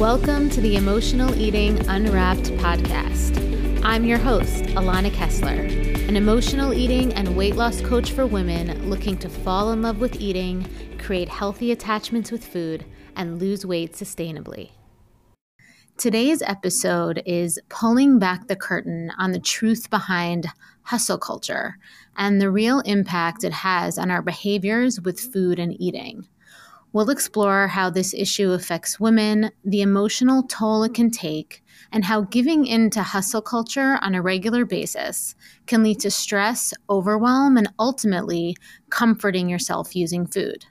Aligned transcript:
Welcome 0.00 0.48
to 0.52 0.62
the 0.62 0.76
Emotional 0.76 1.38
Eating 1.38 1.86
Unwrapped 1.86 2.44
podcast. 2.54 3.84
I'm 3.84 4.02
your 4.02 4.16
host, 4.16 4.64
Alana 4.68 5.12
Kessler, 5.12 5.50
an 5.50 6.16
emotional 6.16 6.72
eating 6.72 7.12
and 7.12 7.36
weight 7.36 7.54
loss 7.56 7.82
coach 7.82 8.12
for 8.12 8.26
women 8.26 8.88
looking 8.88 9.18
to 9.18 9.28
fall 9.28 9.72
in 9.72 9.82
love 9.82 10.00
with 10.00 10.18
eating, 10.18 10.66
create 10.96 11.28
healthy 11.28 11.70
attachments 11.70 12.32
with 12.32 12.42
food, 12.42 12.86
and 13.14 13.38
lose 13.38 13.66
weight 13.66 13.92
sustainably. 13.92 14.70
Today's 15.98 16.40
episode 16.40 17.22
is 17.26 17.58
pulling 17.68 18.18
back 18.18 18.48
the 18.48 18.56
curtain 18.56 19.12
on 19.18 19.32
the 19.32 19.38
truth 19.38 19.90
behind 19.90 20.46
hustle 20.84 21.18
culture 21.18 21.76
and 22.16 22.40
the 22.40 22.50
real 22.50 22.80
impact 22.86 23.44
it 23.44 23.52
has 23.52 23.98
on 23.98 24.10
our 24.10 24.22
behaviors 24.22 24.98
with 24.98 25.20
food 25.20 25.58
and 25.58 25.78
eating. 25.78 26.26
We'll 26.92 27.10
explore 27.10 27.68
how 27.68 27.88
this 27.90 28.12
issue 28.12 28.50
affects 28.50 28.98
women, 28.98 29.52
the 29.64 29.80
emotional 29.80 30.42
toll 30.42 30.82
it 30.82 30.92
can 30.92 31.10
take, 31.10 31.62
and 31.92 32.04
how 32.04 32.22
giving 32.22 32.66
in 32.66 32.90
to 32.90 33.02
hustle 33.04 33.42
culture 33.42 33.96
on 34.02 34.16
a 34.16 34.22
regular 34.22 34.64
basis 34.64 35.36
can 35.66 35.84
lead 35.84 36.00
to 36.00 36.10
stress, 36.10 36.74
overwhelm, 36.88 37.56
and 37.56 37.72
ultimately 37.78 38.56
comforting 38.90 39.48
yourself 39.48 39.94
using 39.94 40.26
food. 40.26 40.66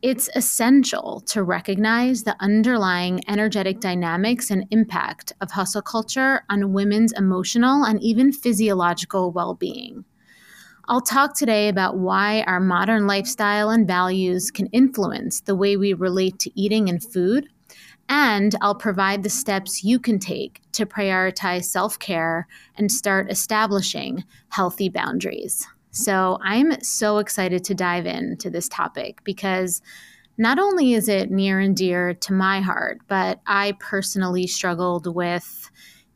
It's 0.00 0.30
essential 0.36 1.22
to 1.26 1.42
recognize 1.42 2.22
the 2.22 2.36
underlying 2.38 3.20
energetic 3.28 3.80
dynamics 3.80 4.52
and 4.52 4.64
impact 4.70 5.32
of 5.40 5.50
hustle 5.50 5.82
culture 5.82 6.42
on 6.48 6.72
women's 6.72 7.12
emotional 7.12 7.84
and 7.84 8.00
even 8.00 8.30
physiological 8.30 9.32
well 9.32 9.54
being. 9.54 10.04
I'll 10.88 11.00
talk 11.00 11.34
today 11.34 11.68
about 11.68 11.98
why 11.98 12.42
our 12.42 12.60
modern 12.60 13.08
lifestyle 13.08 13.70
and 13.70 13.88
values 13.88 14.52
can 14.52 14.66
influence 14.66 15.40
the 15.40 15.56
way 15.56 15.76
we 15.76 15.92
relate 15.92 16.38
to 16.40 16.60
eating 16.60 16.88
and 16.88 17.02
food. 17.02 17.48
And 18.08 18.54
I'll 18.60 18.76
provide 18.76 19.24
the 19.24 19.28
steps 19.28 19.82
you 19.82 19.98
can 19.98 20.20
take 20.20 20.62
to 20.72 20.86
prioritize 20.86 21.64
self 21.64 21.98
care 21.98 22.46
and 22.76 22.92
start 22.92 23.32
establishing 23.32 24.22
healthy 24.50 24.88
boundaries. 24.88 25.66
So 25.90 26.38
I'm 26.44 26.80
so 26.82 27.18
excited 27.18 27.64
to 27.64 27.74
dive 27.74 28.06
into 28.06 28.48
this 28.48 28.68
topic 28.68 29.24
because 29.24 29.82
not 30.38 30.60
only 30.60 30.94
is 30.94 31.08
it 31.08 31.32
near 31.32 31.58
and 31.58 31.76
dear 31.76 32.14
to 32.14 32.32
my 32.32 32.60
heart, 32.60 33.00
but 33.08 33.40
I 33.44 33.72
personally 33.80 34.46
struggled 34.46 35.12
with 35.12 35.68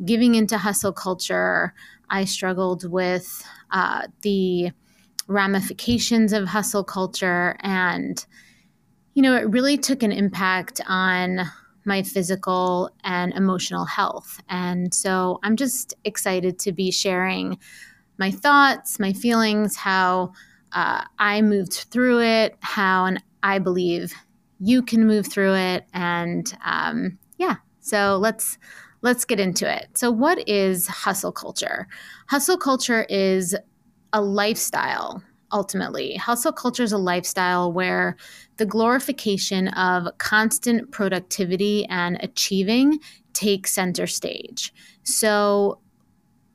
giving 0.05 0.36
into 0.36 0.58
hustle 0.58 0.92
culture. 0.92 1.75
I 2.08 2.25
struggled 2.25 2.89
with 2.89 3.45
uh, 3.73 4.07
the 4.23 4.71
ramifications 5.27 6.33
of 6.33 6.49
hustle 6.49 6.85
culture. 6.85 7.57
And, 7.61 8.25
you 9.15 9.23
know, 9.23 9.37
it 9.37 9.49
really 9.51 9.79
took 9.79 10.03
an 10.03 10.13
impact 10.13 10.81
on 10.89 11.41
my 11.85 12.03
physical 12.03 12.91
and 13.05 13.33
emotional 13.35 13.85
health. 13.85 14.41
And 14.48 14.93
so 14.93 15.39
I'm 15.43 15.57
just 15.57 15.95
excited 16.05 16.59
to 16.61 16.73
be 16.73 16.91
sharing 16.91 17.59
my 18.19 18.31
thoughts, 18.31 18.98
my 18.98 19.13
feelings, 19.13 19.77
how 19.77 20.33
uh, 20.73 21.05
I 21.19 21.43
moved 21.43 21.73
through 21.73 22.21
it, 22.21 22.57
how 22.61 23.07
and 23.07 23.23
I 23.43 23.59
believe 23.59 24.13
you 24.59 24.83
can 24.83 25.07
move 25.07 25.27
through 25.27 25.55
it. 25.55 25.87
And 25.95 26.53
um, 26.65 27.19
yeah, 27.39 27.57
so 27.81 28.19
let's 28.21 28.59
let's 29.03 29.25
get 29.25 29.41
into 29.41 29.70
it. 29.70 29.89
So, 29.97 30.11
what 30.11 30.47
is 30.48 30.87
hustle 30.87 31.33
culture? 31.33 31.89
Hustle 32.29 32.59
culture 32.59 33.07
is 33.09 33.57
a 34.12 34.20
lifestyle 34.20 35.23
ultimately. 35.53 36.15
Hustle 36.15 36.53
culture 36.53 36.83
is 36.83 36.92
a 36.92 36.98
lifestyle 36.98 37.73
where 37.73 38.17
the 38.57 38.67
glorification 38.67 39.69
of 39.69 40.07
constant 40.19 40.91
productivity 40.91 41.86
and 41.86 42.19
achieving 42.20 42.98
takes 43.33 43.73
center 43.73 44.07
stage. 44.07 44.73
So 45.03 45.80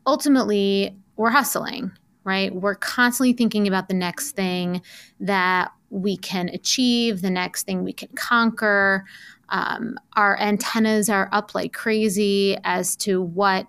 ultimately, 0.05 0.95
we're 1.15 1.29
hustling, 1.29 1.91
right? 2.23 2.53
We're 2.53 2.75
constantly 2.75 3.33
thinking 3.33 3.67
about 3.67 3.87
the 3.87 3.93
next 3.93 4.31
thing 4.31 4.81
that 5.19 5.71
we 5.89 6.17
can 6.17 6.49
achieve, 6.49 7.21
the 7.21 7.29
next 7.29 7.63
thing 7.63 7.83
we 7.83 7.93
can 7.93 8.09
conquer. 8.15 9.05
Um, 9.49 9.97
our 10.15 10.39
antennas 10.39 11.09
are 11.09 11.29
up 11.31 11.53
like 11.55 11.73
crazy 11.73 12.57
as 12.63 12.95
to 12.97 13.21
what 13.21 13.67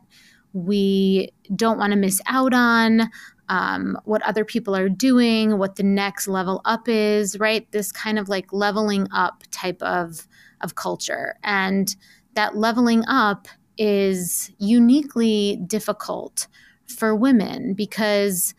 we 0.52 1.30
don't 1.54 1.78
want 1.78 1.92
to 1.92 1.98
miss 1.98 2.20
out 2.26 2.54
on 2.54 3.10
um, 3.48 3.98
what 4.04 4.22
other 4.22 4.44
people 4.44 4.74
are 4.74 4.88
doing, 4.88 5.58
what 5.58 5.76
the 5.76 5.82
next 5.82 6.26
level 6.26 6.60
up 6.64 6.88
is, 6.88 7.38
right? 7.38 7.70
This 7.70 7.92
kind 7.92 8.18
of 8.18 8.28
like 8.28 8.52
leveling 8.52 9.06
up 9.12 9.44
type 9.50 9.80
of, 9.82 10.26
of 10.60 10.74
culture. 10.74 11.36
And 11.44 11.94
that 12.34 12.56
leveling 12.56 13.04
up 13.06 13.46
is 13.78 14.50
uniquely 14.58 15.60
difficult 15.66 16.48
for 16.86 17.14
women 17.14 17.74
because 17.74 18.54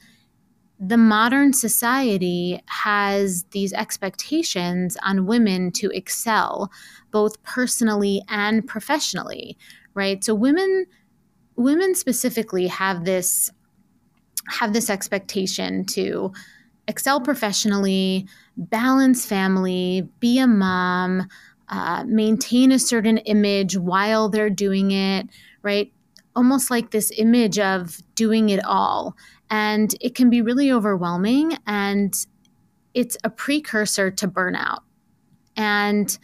the 0.79 0.97
modern 0.97 1.53
society 1.53 2.61
has 2.67 3.43
these 3.51 3.73
expectations 3.73 4.97
on 5.03 5.25
women 5.25 5.71
to 5.71 5.89
excel 5.89 6.71
both 7.11 7.41
personally 7.43 8.21
and 8.29 8.67
professionally 8.67 9.57
right 9.93 10.23
so 10.23 10.35
women 10.35 10.85
women 11.55 11.95
specifically 11.95 12.67
have 12.67 13.05
this 13.05 13.49
have 14.49 14.73
this 14.73 14.89
expectation 14.89 15.83
to 15.83 16.31
excel 16.87 17.19
professionally, 17.19 18.25
balance 18.55 19.25
family, 19.25 20.07
be 20.19 20.39
a 20.39 20.47
mom, 20.47 21.27
uh, 21.69 22.03
maintain 22.07 22.71
a 22.71 22.79
certain 22.79 23.17
image 23.19 23.77
while 23.77 24.29
they're 24.29 24.49
doing 24.49 24.91
it, 24.91 25.27
right? 25.61 25.91
Almost 26.35 26.71
like 26.71 26.91
this 26.91 27.11
image 27.17 27.59
of 27.59 27.99
doing 28.15 28.49
it 28.49 28.63
all. 28.63 29.15
And 29.49 29.95
it 30.01 30.15
can 30.15 30.29
be 30.29 30.41
really 30.41 30.71
overwhelming 30.71 31.57
and 31.65 32.13
it's 32.93 33.17
a 33.23 33.29
precursor 33.29 34.11
to 34.11 34.27
burnout. 34.27 34.79
And 35.55 36.17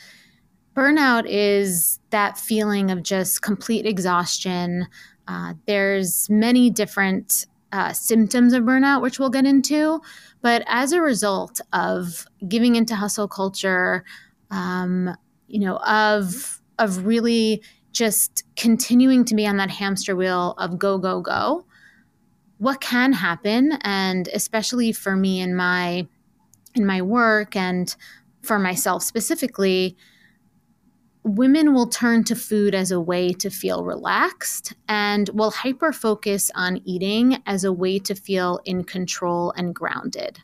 burnout 0.76 1.26
is 1.28 2.00
that 2.10 2.38
feeling 2.38 2.92
of 2.92 3.04
just 3.04 3.42
complete 3.42 3.86
exhaustion. 3.86 4.88
Uh, 5.28 5.54
there's 5.68 6.30
many 6.30 6.70
different 6.70 7.46
uh, 7.72 7.92
symptoms 7.94 8.54
of 8.54 8.64
burnout, 8.64 9.02
which 9.02 9.20
we'll 9.20 9.30
get 9.30 9.46
into. 9.46 10.00
But 10.42 10.64
as 10.68 10.92
a 10.92 11.02
result 11.02 11.60
of 11.74 12.26
giving 12.48 12.76
into 12.76 12.96
hustle 12.96 13.28
culture, 13.28 14.04
um, 14.52 15.16
you 15.48 15.60
know, 15.60 15.78
of 15.78 16.62
of 16.80 17.06
really 17.06 17.62
just 17.92 18.44
continuing 18.56 19.24
to 19.26 19.36
be 19.36 19.46
on 19.46 19.58
that 19.58 19.70
hamster 19.70 20.16
wheel 20.16 20.54
of 20.58 20.78
go 20.78 20.98
go 20.98 21.22
go, 21.22 21.66
what 22.64 22.80
can 22.80 23.12
happen, 23.12 23.74
and 23.82 24.30
especially 24.30 24.94
for 24.94 25.18
me 25.18 25.42
in 25.42 25.54
my 25.54 26.08
in 26.76 26.86
my 26.86 27.02
work 27.02 27.58
and 27.58 27.94
for 28.42 28.58
myself 28.58 29.04
specifically, 29.04 29.98
women 31.24 31.74
will 31.74 31.88
turn 31.88 32.24
to 32.24 32.36
food 32.36 32.74
as 32.74 32.90
a 32.90 33.02
way 33.02 33.34
to 33.34 33.50
feel 33.50 33.84
relaxed 33.84 34.74
and 34.88 35.30
will 35.34 35.52
hyper 35.52 35.92
focus 35.92 36.50
on 36.56 36.82
eating 36.86 37.44
as 37.46 37.66
a 37.66 37.74
way 37.74 38.00
to 38.00 38.16
feel 38.16 38.62
in 38.64 38.86
control 38.86 39.52
and 39.58 39.76
grounded. 39.76 40.40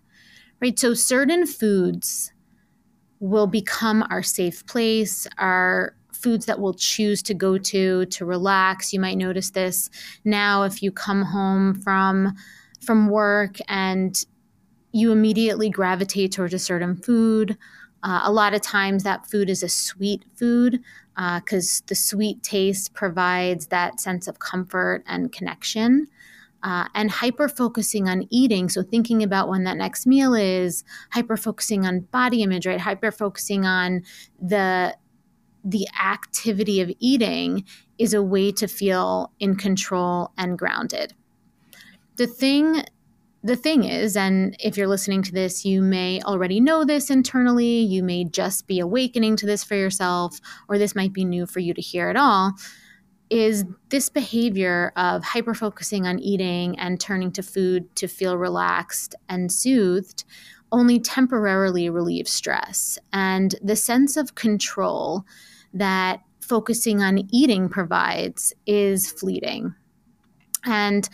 Right? 0.61 0.77
So 0.77 0.93
certain 0.93 1.47
foods 1.47 2.33
will 3.21 3.47
become 3.47 4.05
our 4.09 4.23
safe 4.23 4.65
place, 4.65 5.25
our 5.37 5.95
foods 6.21 6.45
that 6.45 6.59
we'll 6.59 6.73
choose 6.73 7.21
to 7.23 7.33
go 7.33 7.57
to 7.57 8.05
to 8.05 8.25
relax. 8.25 8.93
You 8.93 8.99
might 8.99 9.17
notice 9.17 9.51
this 9.51 9.89
now 10.23 10.63
if 10.63 10.83
you 10.83 10.91
come 10.91 11.23
home 11.23 11.75
from 11.81 12.35
from 12.81 13.09
work 13.09 13.57
and 13.67 14.25
you 14.91 15.11
immediately 15.11 15.69
gravitate 15.69 16.31
towards 16.31 16.53
a 16.53 16.59
certain 16.59 16.95
food 16.95 17.57
uh, 18.03 18.21
a 18.23 18.31
lot 18.31 18.53
of 18.53 18.61
times, 18.61 19.03
that 19.03 19.29
food 19.29 19.49
is 19.49 19.63
a 19.63 19.69
sweet 19.69 20.23
food 20.35 20.81
because 21.15 21.81
uh, 21.81 21.85
the 21.87 21.95
sweet 21.95 22.41
taste 22.43 22.93
provides 22.93 23.67
that 23.67 23.99
sense 23.99 24.27
of 24.27 24.39
comfort 24.39 25.03
and 25.07 25.31
connection. 25.31 26.07
Uh, 26.61 26.85
and 26.93 27.09
hyper 27.09 27.47
focusing 27.47 28.09
on 28.09 28.27
eating. 28.29 28.67
So, 28.67 28.83
thinking 28.83 29.23
about 29.23 29.47
when 29.47 29.63
that 29.63 29.77
next 29.77 30.05
meal 30.05 30.33
is, 30.33 30.83
hyper 31.11 31.37
focusing 31.37 31.85
on 31.85 32.01
body 32.01 32.43
image, 32.43 32.67
right? 32.67 32.81
Hyper 32.81 33.13
focusing 33.13 33.65
on 33.65 34.03
the 34.41 34.93
the 35.63 35.87
activity 36.01 36.81
of 36.81 36.91
eating 36.99 37.65
is 37.97 38.13
a 38.13 38.23
way 38.23 38.51
to 38.53 38.67
feel 38.67 39.31
in 39.39 39.55
control 39.55 40.31
and 40.37 40.57
grounded. 40.57 41.13
The 42.17 42.27
thing 42.27 42.83
the 43.41 43.55
thing 43.55 43.85
is, 43.85 44.17
and 44.17 44.55
if 44.59 44.75
you're 44.75 44.87
listening 44.87 45.23
to 45.23 45.31
this, 45.31 45.63
you 45.63 45.81
may 45.81 46.21
already 46.23 46.59
know 46.59 46.83
this 46.83 47.09
internally, 47.09 47.79
you 47.79 48.03
may 48.03 48.25
just 48.25 48.67
be 48.67 48.79
awakening 48.79 49.37
to 49.37 49.45
this 49.45 49.63
for 49.63 49.75
yourself, 49.75 50.39
or 50.67 50.77
this 50.77 50.95
might 50.95 51.13
be 51.13 51.23
new 51.23 51.45
for 51.45 51.59
you 51.59 51.73
to 51.73 51.81
hear 51.81 52.09
at 52.09 52.17
all. 52.17 52.53
Is 53.29 53.63
this 53.89 54.09
behavior 54.09 54.91
of 54.97 55.23
hyper 55.23 55.53
focusing 55.53 56.05
on 56.05 56.19
eating 56.19 56.77
and 56.79 56.99
turning 56.99 57.31
to 57.33 57.43
food 57.43 57.95
to 57.95 58.07
feel 58.07 58.37
relaxed 58.37 59.15
and 59.29 59.51
soothed 59.51 60.25
only 60.71 60.99
temporarily 60.99 61.89
relieves 61.89 62.31
stress? 62.31 62.97
And 63.13 63.55
the 63.61 63.75
sense 63.77 64.17
of 64.17 64.35
control 64.35 65.25
that 65.73 66.21
focusing 66.39 67.01
on 67.01 67.27
eating 67.31 67.69
provides 67.69 68.53
is 68.65 69.11
fleeting. 69.11 69.73
And 70.65 71.07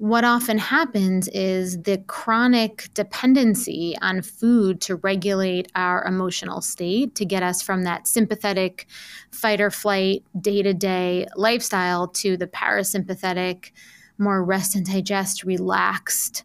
what 0.00 0.24
often 0.24 0.56
happens 0.56 1.28
is 1.28 1.82
the 1.82 1.98
chronic 2.06 2.88
dependency 2.94 3.94
on 4.00 4.22
food 4.22 4.80
to 4.80 4.96
regulate 4.96 5.70
our 5.74 6.02
emotional 6.04 6.62
state, 6.62 7.14
to 7.16 7.26
get 7.26 7.42
us 7.42 7.60
from 7.60 7.82
that 7.82 8.08
sympathetic 8.08 8.86
fight 9.30 9.60
or 9.60 9.70
flight 9.70 10.24
day 10.40 10.62
to 10.62 10.72
day 10.72 11.26
lifestyle 11.36 12.08
to 12.08 12.38
the 12.38 12.46
parasympathetic, 12.46 13.72
more 14.16 14.42
rest 14.42 14.74
and 14.74 14.86
digest, 14.86 15.44
relaxed, 15.44 16.44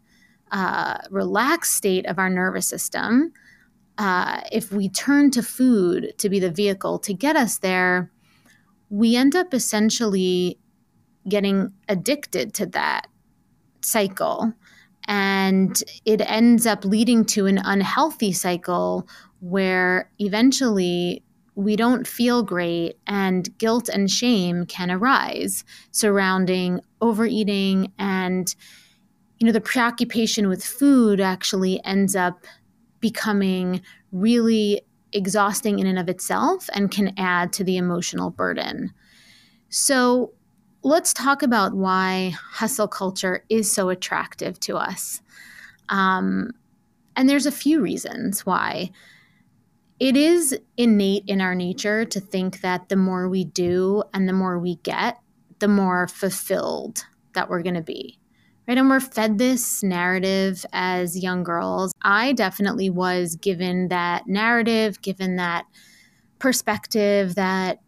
uh, 0.52 0.98
relaxed 1.10 1.72
state 1.72 2.04
of 2.04 2.18
our 2.18 2.28
nervous 2.28 2.66
system. 2.66 3.32
Uh, 3.98 4.42
if 4.52 4.72
we 4.72 4.88
turn 4.88 5.30
to 5.30 5.42
food 5.42 6.12
to 6.18 6.28
be 6.28 6.38
the 6.38 6.50
vehicle 6.50 6.98
to 6.98 7.14
get 7.14 7.36
us 7.36 7.58
there, 7.58 8.10
we 8.90 9.16
end 9.16 9.34
up 9.34 9.54
essentially 9.54 10.58
getting 11.28 11.72
addicted 11.88 12.54
to 12.54 12.66
that 12.66 13.06
cycle. 13.80 14.52
And 15.08 15.82
it 16.04 16.20
ends 16.20 16.66
up 16.66 16.84
leading 16.84 17.24
to 17.26 17.46
an 17.46 17.58
unhealthy 17.58 18.32
cycle 18.32 19.08
where 19.40 20.10
eventually 20.18 21.22
we 21.54 21.74
don't 21.74 22.06
feel 22.06 22.42
great 22.42 22.98
and 23.06 23.56
guilt 23.58 23.88
and 23.88 24.10
shame 24.10 24.66
can 24.66 24.90
arise 24.90 25.64
surrounding 25.90 26.80
overeating 27.00 27.92
and 27.98 28.54
you 29.38 29.46
know 29.46 29.52
the 29.52 29.60
preoccupation 29.60 30.48
with 30.48 30.64
food 30.64 31.20
actually 31.20 31.82
ends 31.84 32.14
up 32.14 32.44
becoming 33.06 33.80
really 34.10 34.82
exhausting 35.12 35.78
in 35.78 35.86
and 35.86 35.96
of 35.96 36.08
itself 36.08 36.68
and 36.74 36.90
can 36.90 37.12
add 37.16 37.52
to 37.52 37.62
the 37.62 37.76
emotional 37.76 38.30
burden. 38.30 38.92
So, 39.68 40.32
let's 40.82 41.12
talk 41.12 41.42
about 41.44 41.72
why 41.74 42.34
hustle 42.50 42.88
culture 42.88 43.44
is 43.48 43.72
so 43.72 43.90
attractive 43.90 44.58
to 44.60 44.76
us. 44.76 45.20
Um, 45.88 46.50
and 47.14 47.28
there's 47.28 47.46
a 47.46 47.52
few 47.52 47.80
reasons 47.80 48.44
why. 48.44 48.90
It 50.00 50.16
is 50.16 50.58
innate 50.76 51.24
in 51.28 51.40
our 51.40 51.54
nature 51.54 52.04
to 52.04 52.20
think 52.20 52.60
that 52.60 52.88
the 52.88 52.96
more 52.96 53.28
we 53.28 53.44
do 53.44 54.02
and 54.12 54.28
the 54.28 54.32
more 54.32 54.58
we 54.58 54.76
get, 54.76 55.18
the 55.60 55.68
more 55.68 56.08
fulfilled 56.08 57.06
that 57.34 57.48
we're 57.48 57.62
going 57.62 57.76
to 57.76 57.82
be. 57.82 58.18
Right. 58.68 58.78
And 58.78 58.90
we're 58.90 58.98
fed 58.98 59.38
this 59.38 59.84
narrative 59.84 60.66
as 60.72 61.16
young 61.16 61.44
girls. 61.44 61.92
I 62.02 62.32
definitely 62.32 62.90
was 62.90 63.36
given 63.36 63.88
that 63.88 64.26
narrative, 64.26 65.00
given 65.02 65.36
that 65.36 65.66
perspective 66.40 67.36
that 67.36 67.78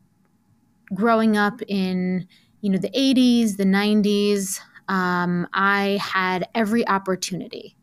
growing 0.95 1.37
up 1.37 1.61
in 1.67 2.29
you 2.61 2.71
know, 2.71 2.79
the 2.79 2.91
80s, 2.91 3.57
the 3.57 3.65
90s, 3.65 4.61
um, 4.89 5.47
I 5.53 5.99
had 6.01 6.49
every 6.55 6.87
opportunity, 6.87 7.77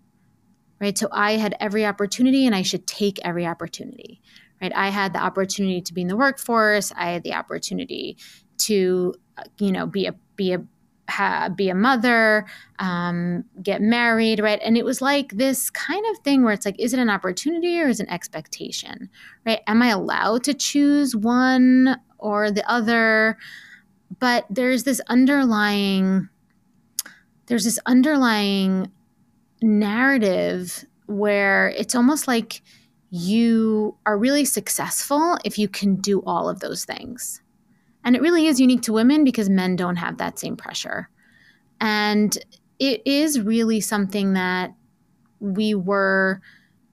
right? 0.81 0.97
So 0.97 1.07
I 1.11 1.33
had 1.33 1.55
every 1.59 1.85
opportunity 1.85 2.45
and 2.45 2.55
I 2.55 2.61
should 2.61 2.87
take 2.87 3.19
every 3.23 3.45
opportunity, 3.45 4.21
right? 4.61 4.73
I 4.75 4.89
had 4.89 5.13
the 5.13 5.19
opportunity 5.19 5.81
to 5.81 5.93
be 5.93 6.01
in 6.01 6.07
the 6.07 6.17
workforce. 6.17 6.91
I 6.95 7.11
had 7.11 7.23
the 7.23 7.33
opportunity 7.33 8.17
to, 8.59 9.13
you 9.59 9.71
know, 9.71 9.85
be 9.85 10.07
a, 10.07 10.15
be 10.35 10.53
a, 10.53 10.63
ha, 11.09 11.49
be 11.49 11.69
a 11.69 11.75
mother, 11.75 12.45
um, 12.79 13.45
get 13.61 13.81
married, 13.81 14.39
right? 14.39 14.59
And 14.63 14.77
it 14.77 14.85
was 14.85 15.01
like 15.01 15.33
this 15.33 15.69
kind 15.69 16.03
of 16.11 16.23
thing 16.23 16.43
where 16.43 16.53
it's 16.53 16.65
like, 16.65 16.79
is 16.79 16.93
it 16.93 16.99
an 16.99 17.09
opportunity 17.09 17.79
or 17.79 17.87
is 17.87 17.99
it 17.99 18.07
an 18.07 18.13
expectation, 18.13 19.09
right? 19.45 19.61
Am 19.67 19.81
I 19.81 19.89
allowed 19.89 20.43
to 20.45 20.53
choose 20.53 21.15
one 21.15 21.97
or 22.17 22.51
the 22.51 22.69
other? 22.69 23.37
but 24.19 24.45
there's 24.49 24.83
this 24.83 25.01
underlying 25.07 26.29
there's 27.47 27.63
this 27.63 27.79
underlying 27.85 28.91
narrative 29.61 30.83
where 31.05 31.69
it's 31.69 31.93
almost 31.93 32.27
like 32.27 32.63
you 33.11 33.95
are 34.05 34.17
really 34.17 34.45
successful 34.45 35.37
if 35.45 35.59
you 35.59 35.67
can 35.67 35.95
do 35.95 36.23
all 36.25 36.49
of 36.49 36.59
those 36.59 36.85
things. 36.85 37.41
And 38.05 38.15
it 38.15 38.21
really 38.21 38.47
is 38.47 38.61
unique 38.61 38.83
to 38.83 38.93
women 38.93 39.23
because 39.23 39.49
men 39.49 39.75
don't 39.75 39.97
have 39.97 40.17
that 40.17 40.39
same 40.39 40.55
pressure. 40.55 41.09
And 41.81 42.37
it 42.79 43.01
is 43.05 43.41
really 43.41 43.81
something 43.81 44.33
that 44.33 44.73
we 45.39 45.75
were 45.75 46.39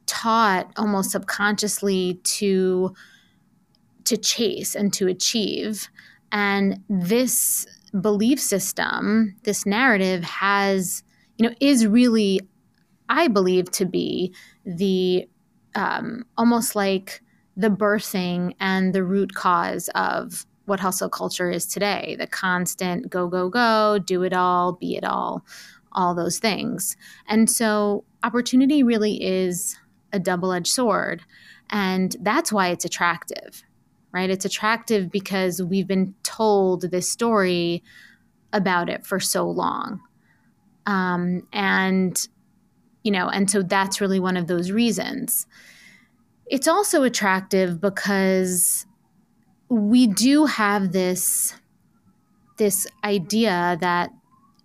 taught 0.07 0.73
almost 0.77 1.13
subconsciously 1.13 2.21
to 2.25 2.95
to 4.05 4.17
chase 4.17 4.75
and 4.75 4.93
to 4.93 5.07
achieve 5.07 5.89
and 6.33 6.83
this 6.89 7.67
belief 8.01 8.41
system, 8.41 9.37
this 9.45 9.67
narrative 9.67 10.25
has, 10.25 11.05
you 11.37 11.47
know, 11.47 11.55
is 11.61 11.87
really, 11.87 12.41
I 13.09 13.29
believe, 13.29 13.71
to 13.73 13.85
be 13.85 14.35
the 14.65 15.29
um, 15.75 16.25
almost 16.39 16.75
like 16.75 17.23
the 17.57 17.69
birthing 17.69 18.55
and 18.61 18.95
the 18.95 19.05
root 19.05 19.35
cause 19.35 19.91
of 19.95 20.47
what 20.67 20.81
hustle 20.81 21.09
culture 21.09 21.51
is 21.51 21.67
today 21.67 22.17
the 22.19 22.27
constant 22.27 23.11
go, 23.11 23.29
go, 23.29 23.49
go, 23.49 23.99
do 23.99 24.23
it 24.23 24.33
all, 24.33 24.73
be 24.73 24.97
it 24.97 25.05
all, 25.05 25.45
all 25.93 26.15
those 26.15 26.39
things. 26.39 26.97
And 27.27 27.51
so 27.51 28.05
opportunity 28.23 28.83
really 28.83 29.23
is 29.23 29.77
a 30.13 30.19
double 30.19 30.53
edged 30.53 30.69
sword. 30.69 31.23
And 31.71 32.15
that's 32.21 32.53
why 32.53 32.69
it's 32.69 32.85
attractive 32.85 33.65
right? 34.13 34.31
It's 34.31 34.45
attractive 34.45 35.11
because 35.11 35.63
we've 35.63 35.87
been 35.87 36.15
told 36.23 36.91
this 36.91 37.11
story 37.11 37.83
about 38.53 38.89
it 38.89 39.07
for 39.07 39.19
so 39.19 39.49
long. 39.49 40.01
Um, 40.87 41.47
and, 41.53 42.29
you 43.03 43.11
know, 43.11 43.29
and 43.29 43.51
so 43.51 43.63
that's 43.63 44.01
really 44.01 44.21
one 44.21 44.37
of 44.37 44.47
those 44.47 44.71
reasons. 44.71 45.47
It's 46.47 46.69
also 46.69 47.03
attractive 47.03 47.81
because 47.81 48.87
we 49.73 50.07
do 50.07 50.45
have 50.45 50.93
this 50.93 51.55
this 52.59 52.87
idea 53.03 53.79
that 53.81 54.11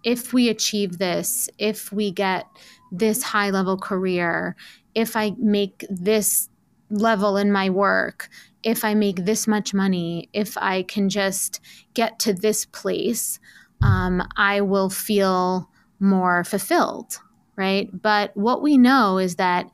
if 0.03 0.33
we 0.33 0.49
achieve 0.49 0.97
this, 0.97 1.49
if 1.57 1.91
we 1.93 2.11
get 2.11 2.45
this 2.91 3.23
high 3.23 3.49
level 3.49 3.77
career, 3.77 4.55
if 4.93 5.15
I 5.15 5.33
make 5.37 5.85
this 5.89 6.49
level 6.89 7.37
in 7.37 7.51
my 7.53 7.69
work, 7.69 8.29
if 8.63 8.83
I 8.83 8.93
make 8.95 9.23
this 9.23 9.47
much 9.47 9.73
money, 9.73 10.29
if 10.33 10.57
I 10.57 10.83
can 10.83 11.07
just 11.07 11.61
get 11.93 12.19
to 12.19 12.33
this 12.33 12.65
place, 12.65 13.39
um, 13.81 14.21
I 14.35 14.59
will 14.59 14.89
feel 14.89 15.69
more 16.01 16.43
fulfilled, 16.43 17.19
right? 17.55 17.89
But 17.93 18.35
what 18.35 18.61
we 18.61 18.77
know 18.77 19.17
is 19.17 19.37
that 19.37 19.71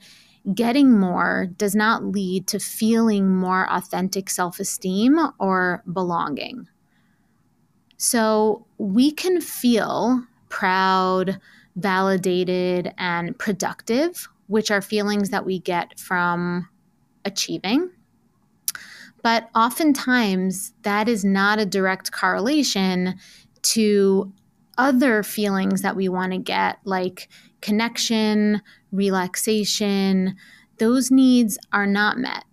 getting 0.54 1.00
more 1.00 1.48
does 1.58 1.76
not 1.76 2.04
lead 2.04 2.48
to 2.48 2.60
feeling 2.60 3.30
more 3.30 3.72
authentic 3.72 4.30
self 4.30 4.60
esteem 4.60 5.20
or 5.40 5.84
belonging. 5.92 6.68
So 7.98 8.66
we 8.78 9.12
can 9.12 9.40
feel 9.40 10.26
proud, 10.50 11.40
validated, 11.76 12.94
and 12.98 13.38
productive, 13.40 14.28
which 14.48 14.70
are 14.70 14.82
feelings 14.82 15.30
that 15.30 15.46
we 15.46 15.60
get 15.60 15.98
from 15.98 16.68
achieving. 17.24 17.90
But 19.22 19.50
oftentimes, 19.56 20.74
that 20.82 21.08
is 21.08 21.24
not 21.24 21.60
a 21.60 21.66
direct 21.66 22.12
correlation 22.12 23.16
to 23.62 24.34
other 24.78 25.24
feelings 25.24 25.82
that 25.82 25.96
we 25.96 26.10
want 26.10 26.34
to 26.34 26.40
get, 26.40 26.80
like 26.84 27.30
connection, 27.64 28.62
relaxation. 28.92 30.36
Those 30.80 31.10
needs 31.10 31.58
are 31.72 31.88
not 31.88 32.18
met, 32.18 32.44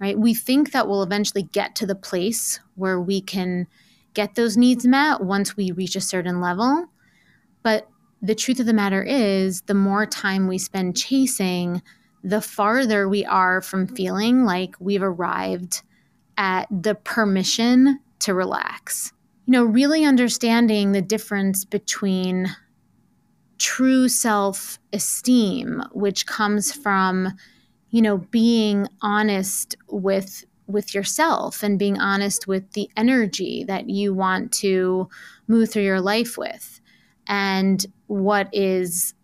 right? 0.00 0.18
We 0.18 0.34
think 0.34 0.72
that 0.72 0.88
we'll 0.88 1.04
eventually 1.04 1.44
get 1.44 1.76
to 1.76 1.86
the 1.86 1.94
place 1.94 2.58
where 2.74 3.00
we 3.00 3.20
can 3.20 3.68
get 4.12 4.34
those 4.34 4.56
needs 4.56 4.84
met 4.84 5.22
once 5.22 5.56
we 5.56 5.70
reach 5.70 5.94
a 5.94 6.00
certain 6.00 6.40
level. 6.40 6.86
But 7.62 7.88
the 8.20 8.34
truth 8.34 8.58
of 8.58 8.66
the 8.66 8.72
matter 8.72 9.04
is, 9.04 9.62
the 9.62 9.74
more 9.74 10.04
time 10.04 10.48
we 10.48 10.58
spend 10.58 10.96
chasing, 10.96 11.80
the 12.24 12.40
farther 12.40 13.08
we 13.08 13.24
are 13.24 13.62
from 13.62 13.86
feeling 13.86 14.44
like 14.44 14.74
we've 14.80 15.02
arrived 15.02 15.82
at 16.36 16.66
the 16.70 16.96
permission 16.96 18.00
to 18.18 18.34
relax. 18.34 19.12
You 19.46 19.52
know, 19.52 19.64
really 19.64 20.04
understanding 20.04 20.90
the 20.90 21.02
difference 21.02 21.64
between 21.64 22.48
true 23.58 24.08
self 24.08 24.78
esteem, 24.92 25.82
which 25.92 26.26
comes 26.26 26.72
from, 26.72 27.32
you 27.90 28.02
know, 28.02 28.18
being 28.18 28.88
honest 29.02 29.76
with 29.88 30.44
with 30.66 30.94
yourself 30.94 31.62
and 31.62 31.78
being 31.78 31.98
honest 31.98 32.48
with 32.48 32.72
the 32.72 32.90
energy 32.96 33.64
that 33.68 33.88
you 33.88 34.12
want 34.12 34.50
to 34.50 35.08
move 35.46 35.70
through 35.70 35.84
your 35.84 36.00
life 36.00 36.36
with 36.36 36.80
and 37.28 37.86
what 38.08 38.48
is 38.52 39.14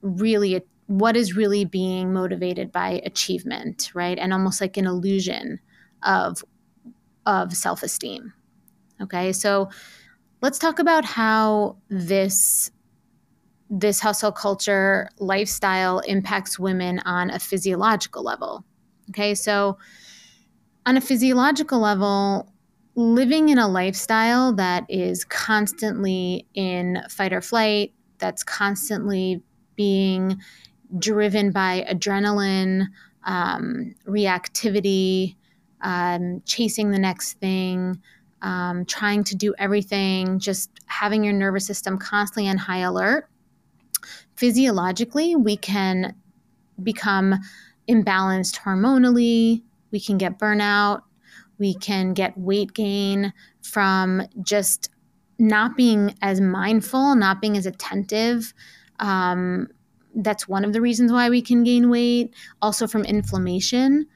really 0.00 0.62
what 0.86 1.16
is 1.16 1.34
really 1.34 1.64
being 1.64 2.12
motivated 2.12 2.70
by 2.70 3.00
achievement 3.04 3.90
right 3.94 4.16
and 4.16 4.32
almost 4.32 4.60
like 4.60 4.76
an 4.76 4.86
illusion 4.86 5.58
of 6.04 6.44
of 7.26 7.54
self 7.54 7.82
esteem. 7.82 8.32
Okay, 9.00 9.32
so 9.32 9.68
let's 10.40 10.58
talk 10.58 10.78
about 10.78 11.04
how 11.04 11.76
this 11.88 12.70
this 13.74 14.00
hustle 14.00 14.30
culture 14.30 15.08
lifestyle 15.18 16.00
impacts 16.00 16.58
women 16.58 17.00
on 17.06 17.30
a 17.30 17.38
physiological 17.38 18.22
level. 18.22 18.62
Okay, 19.08 19.34
so 19.34 19.78
on 20.84 20.98
a 20.98 21.00
physiological 21.00 21.80
level, 21.80 22.52
living 22.96 23.48
in 23.48 23.56
a 23.56 23.66
lifestyle 23.66 24.52
that 24.52 24.84
is 24.90 25.24
constantly 25.24 26.46
in 26.52 27.02
fight 27.08 27.32
or 27.32 27.40
flight, 27.40 27.94
that's 28.18 28.44
constantly 28.44 29.42
being 29.74 30.38
driven 30.98 31.50
by 31.50 31.86
adrenaline, 31.90 32.84
um, 33.24 33.94
reactivity, 34.06 35.34
um, 35.80 36.42
chasing 36.44 36.90
the 36.90 36.98
next 36.98 37.38
thing, 37.40 37.98
um, 38.42 38.84
trying 38.84 39.24
to 39.24 39.34
do 39.34 39.54
everything, 39.58 40.38
just 40.38 40.70
having 40.84 41.24
your 41.24 41.32
nervous 41.32 41.66
system 41.66 41.96
constantly 41.96 42.50
on 42.50 42.58
high 42.58 42.80
alert. 42.80 43.28
Physiologically, 44.36 45.36
we 45.36 45.56
can 45.56 46.14
become 46.82 47.34
imbalanced 47.88 48.60
hormonally, 48.60 49.62
we 49.90 50.00
can 50.00 50.18
get 50.18 50.38
burnout, 50.38 51.02
we 51.58 51.74
can 51.74 52.14
get 52.14 52.36
weight 52.36 52.72
gain 52.74 53.32
from 53.62 54.22
just 54.42 54.90
not 55.38 55.76
being 55.76 56.14
as 56.22 56.40
mindful, 56.40 57.14
not 57.14 57.40
being 57.40 57.56
as 57.56 57.66
attentive. 57.66 58.54
Um, 59.00 59.68
that's 60.14 60.46
one 60.46 60.64
of 60.64 60.72
the 60.72 60.80
reasons 60.80 61.10
why 61.12 61.30
we 61.30 61.42
can 61.42 61.64
gain 61.64 61.90
weight. 61.90 62.34
Also, 62.60 62.86
from 62.86 63.04
inflammation. 63.04 64.06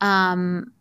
Um, 0.00 0.72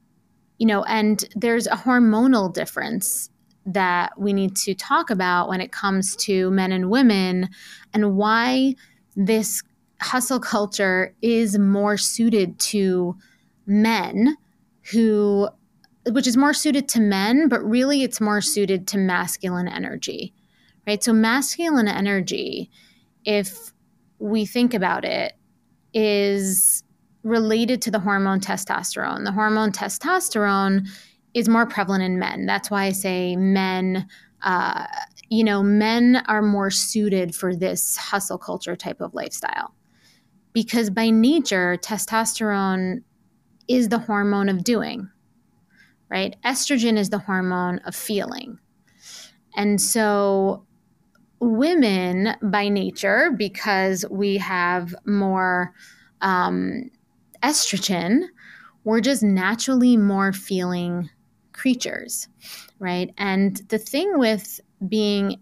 you 0.57 0.67
know, 0.67 0.83
and 0.83 1.23
there's 1.35 1.67
a 1.67 1.71
hormonal 1.71 2.53
difference 2.53 3.29
that 3.73 4.19
we 4.19 4.33
need 4.33 4.55
to 4.55 4.73
talk 4.73 5.09
about 5.09 5.47
when 5.47 5.61
it 5.61 5.71
comes 5.71 6.15
to 6.15 6.49
men 6.51 6.71
and 6.71 6.89
women 6.89 7.49
and 7.93 8.15
why 8.15 8.73
this 9.15 9.61
hustle 10.01 10.39
culture 10.39 11.13
is 11.21 11.57
more 11.57 11.97
suited 11.97 12.57
to 12.59 13.15
men 13.65 14.37
who 14.91 15.49
which 16.11 16.25
is 16.25 16.37
more 16.37 16.53
suited 16.53 16.87
to 16.87 17.01
men 17.01 17.47
but 17.49 17.63
really 17.63 18.01
it's 18.01 18.21
more 18.21 18.41
suited 18.41 18.87
to 18.87 18.97
masculine 18.97 19.67
energy 19.67 20.33
right 20.87 21.03
so 21.03 21.11
masculine 21.11 21.87
energy 21.87 22.71
if 23.25 23.73
we 24.19 24.45
think 24.45 24.73
about 24.73 25.03
it 25.05 25.33
is 25.93 26.83
related 27.23 27.81
to 27.81 27.91
the 27.91 27.99
hormone 27.99 28.39
testosterone. 28.39 29.25
The 29.25 29.31
hormone 29.31 29.71
testosterone 29.71 30.87
is 31.33 31.49
more 31.49 31.65
prevalent 31.65 32.03
in 32.03 32.19
men. 32.19 32.45
That's 32.45 32.71
why 32.71 32.85
I 32.85 32.91
say 32.91 33.35
men, 33.35 34.07
uh, 34.41 34.87
you 35.29 35.43
know, 35.43 35.61
men 35.61 36.23
are 36.27 36.41
more 36.41 36.71
suited 36.71 37.35
for 37.35 37.55
this 37.55 37.97
hustle 37.97 38.37
culture 38.37 38.75
type 38.75 39.01
of 39.01 39.13
lifestyle. 39.13 39.73
Because 40.53 40.89
by 40.89 41.09
nature, 41.11 41.77
testosterone 41.81 43.03
is 43.67 43.89
the 43.89 43.99
hormone 43.99 44.49
of 44.49 44.63
doing, 44.63 45.09
right? 46.09 46.35
Estrogen 46.43 46.97
is 46.97 47.09
the 47.09 47.19
hormone 47.19 47.79
of 47.85 47.95
feeling. 47.95 48.57
And 49.55 49.79
so, 49.79 50.65
women 51.39 52.35
by 52.41 52.67
nature, 52.67 53.31
because 53.37 54.03
we 54.09 54.37
have 54.37 54.95
more 55.05 55.73
um, 56.21 56.89
estrogen, 57.43 58.23
we're 58.83 59.01
just 59.01 59.21
naturally 59.21 59.97
more 59.97 60.33
feeling 60.33 61.09
creatures, 61.59 62.27
right? 62.79 63.13
And 63.17 63.57
the 63.67 63.77
thing 63.77 64.17
with 64.17 64.61
being 64.87 65.41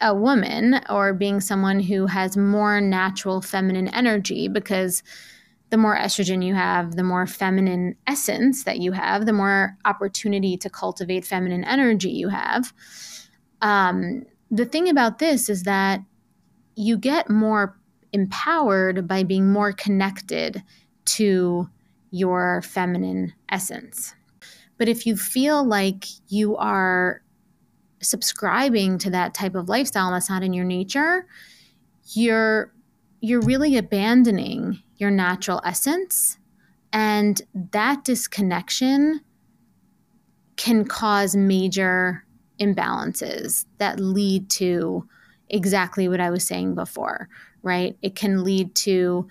a 0.00 0.14
woman 0.14 0.80
or 0.88 1.12
being 1.12 1.40
someone 1.40 1.80
who 1.80 2.06
has 2.06 2.36
more 2.36 2.80
natural 2.80 3.42
feminine 3.42 3.88
energy, 3.88 4.46
because 4.46 5.02
the 5.70 5.76
more 5.76 5.96
estrogen 5.96 6.44
you 6.44 6.54
have, 6.54 6.94
the 6.94 7.02
more 7.02 7.26
feminine 7.26 7.96
essence 8.06 8.62
that 8.64 8.78
you 8.78 8.92
have, 8.92 9.26
the 9.26 9.32
more 9.32 9.76
opportunity 9.84 10.56
to 10.56 10.70
cultivate 10.70 11.24
feminine 11.24 11.64
energy 11.64 12.10
you 12.10 12.28
have. 12.28 12.72
Um, 13.60 14.22
the 14.50 14.64
thing 14.64 14.88
about 14.88 15.18
this 15.18 15.48
is 15.48 15.64
that 15.64 16.00
you 16.76 16.96
get 16.96 17.28
more 17.28 17.76
empowered 18.12 19.08
by 19.08 19.24
being 19.24 19.52
more 19.52 19.72
connected 19.72 20.62
to 21.04 21.68
your 22.10 22.62
feminine 22.62 23.34
essence. 23.50 24.14
But 24.78 24.88
if 24.88 25.06
you 25.06 25.16
feel 25.16 25.64
like 25.64 26.06
you 26.28 26.56
are 26.56 27.22
subscribing 28.00 28.98
to 28.98 29.10
that 29.10 29.34
type 29.34 29.54
of 29.54 29.68
lifestyle 29.68 30.12
that's 30.12 30.30
not 30.30 30.42
in 30.42 30.52
your 30.52 30.64
nature, 30.64 31.26
you're 32.12 32.72
you're 33.20 33.40
really 33.40 33.76
abandoning 33.76 34.80
your 34.96 35.10
natural 35.10 35.60
essence 35.64 36.38
and 36.92 37.42
that 37.72 38.04
disconnection 38.04 39.20
can 40.56 40.84
cause 40.84 41.36
major 41.36 42.24
imbalances 42.60 43.64
that 43.78 44.00
lead 44.00 44.48
to 44.50 45.06
exactly 45.48 46.08
what 46.08 46.20
I 46.20 46.30
was 46.30 46.46
saying 46.46 46.74
before, 46.74 47.28
right? 47.62 47.96
It 48.02 48.14
can 48.14 48.44
lead 48.44 48.74
to 48.76 49.28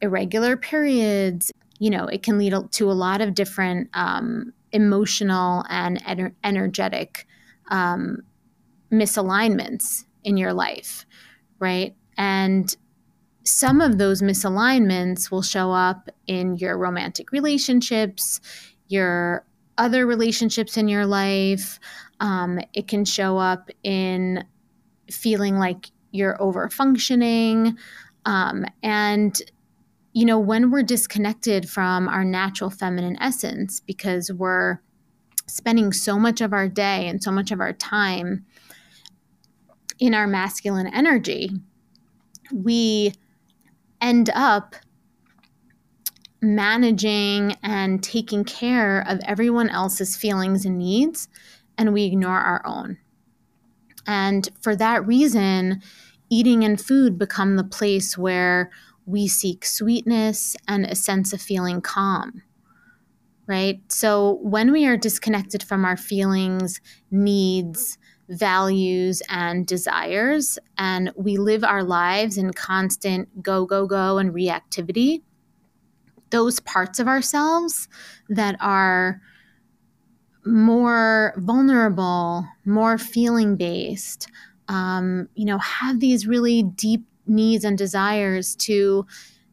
irregular 0.00 0.56
periods. 0.56 1.52
You 1.78 1.90
know, 1.90 2.06
it 2.06 2.22
can 2.22 2.38
lead 2.38 2.54
to 2.72 2.90
a 2.90 2.92
lot 2.92 3.20
of 3.20 3.34
different 3.34 3.90
um, 3.94 4.52
emotional 4.72 5.64
and 5.68 6.02
ener- 6.04 6.34
energetic 6.44 7.26
um, 7.70 8.18
misalignments 8.92 10.04
in 10.24 10.36
your 10.36 10.52
life, 10.52 11.06
right? 11.58 11.94
And 12.16 12.74
some 13.44 13.80
of 13.80 13.98
those 13.98 14.22
misalignments 14.22 15.30
will 15.30 15.42
show 15.42 15.72
up 15.72 16.08
in 16.26 16.56
your 16.56 16.76
romantic 16.76 17.32
relationships, 17.32 18.40
your 18.88 19.44
other 19.78 20.06
relationships 20.06 20.76
in 20.76 20.88
your 20.88 21.06
life. 21.06 21.80
Um, 22.20 22.60
it 22.74 22.86
can 22.86 23.04
show 23.04 23.38
up 23.38 23.70
in 23.82 24.44
feeling 25.10 25.58
like 25.58 25.90
you're 26.10 26.40
over 26.42 26.68
functioning. 26.68 27.76
Um, 28.26 28.66
and, 28.82 29.40
you 30.12 30.24
know, 30.24 30.38
when 30.38 30.70
we're 30.70 30.82
disconnected 30.82 31.68
from 31.68 32.08
our 32.08 32.24
natural 32.24 32.70
feminine 32.70 33.16
essence 33.20 33.80
because 33.80 34.30
we're 34.32 34.80
spending 35.46 35.92
so 35.92 36.18
much 36.18 36.40
of 36.40 36.52
our 36.52 36.68
day 36.68 37.08
and 37.08 37.22
so 37.22 37.30
much 37.30 37.50
of 37.50 37.60
our 37.60 37.72
time 37.72 38.44
in 39.98 40.14
our 40.14 40.26
masculine 40.26 40.86
energy, 40.88 41.50
we 42.52 43.12
end 44.00 44.30
up 44.34 44.74
managing 46.42 47.54
and 47.62 48.02
taking 48.02 48.44
care 48.44 49.04
of 49.06 49.20
everyone 49.26 49.68
else's 49.68 50.16
feelings 50.16 50.64
and 50.64 50.78
needs, 50.78 51.28
and 51.76 51.92
we 51.92 52.04
ignore 52.04 52.38
our 52.38 52.62
own. 52.64 52.96
And 54.06 54.48
for 54.60 54.74
that 54.76 55.06
reason, 55.06 55.82
eating 56.30 56.64
and 56.64 56.80
food 56.80 57.18
become 57.18 57.56
the 57.56 57.64
place 57.64 58.16
where 58.16 58.70
we 59.10 59.28
seek 59.28 59.64
sweetness 59.64 60.56
and 60.68 60.86
a 60.86 60.94
sense 60.94 61.32
of 61.32 61.42
feeling 61.42 61.80
calm. 61.80 62.42
Right? 63.46 63.80
So 63.88 64.38
when 64.42 64.70
we 64.70 64.86
are 64.86 64.96
disconnected 64.96 65.62
from 65.62 65.84
our 65.84 65.96
feelings, 65.96 66.80
needs, 67.10 67.98
values, 68.28 69.22
and 69.28 69.66
desires, 69.66 70.56
and 70.78 71.10
we 71.16 71.36
live 71.36 71.64
our 71.64 71.82
lives 71.82 72.38
in 72.38 72.52
constant 72.52 73.42
go, 73.42 73.66
go, 73.66 73.86
go 73.86 74.18
and 74.18 74.32
reactivity, 74.32 75.22
those 76.30 76.60
parts 76.60 77.00
of 77.00 77.08
ourselves 77.08 77.88
that 78.28 78.56
are 78.60 79.20
more 80.46 81.34
vulnerable, 81.36 82.46
more 82.64 82.98
feeling 82.98 83.56
based, 83.56 84.28
um, 84.68 85.28
you 85.34 85.44
know, 85.44 85.58
have 85.58 85.98
these 85.98 86.26
really 86.26 86.62
deep 86.62 87.04
needs 87.26 87.64
and 87.64 87.76
desires 87.76 88.54
to 88.56 89.06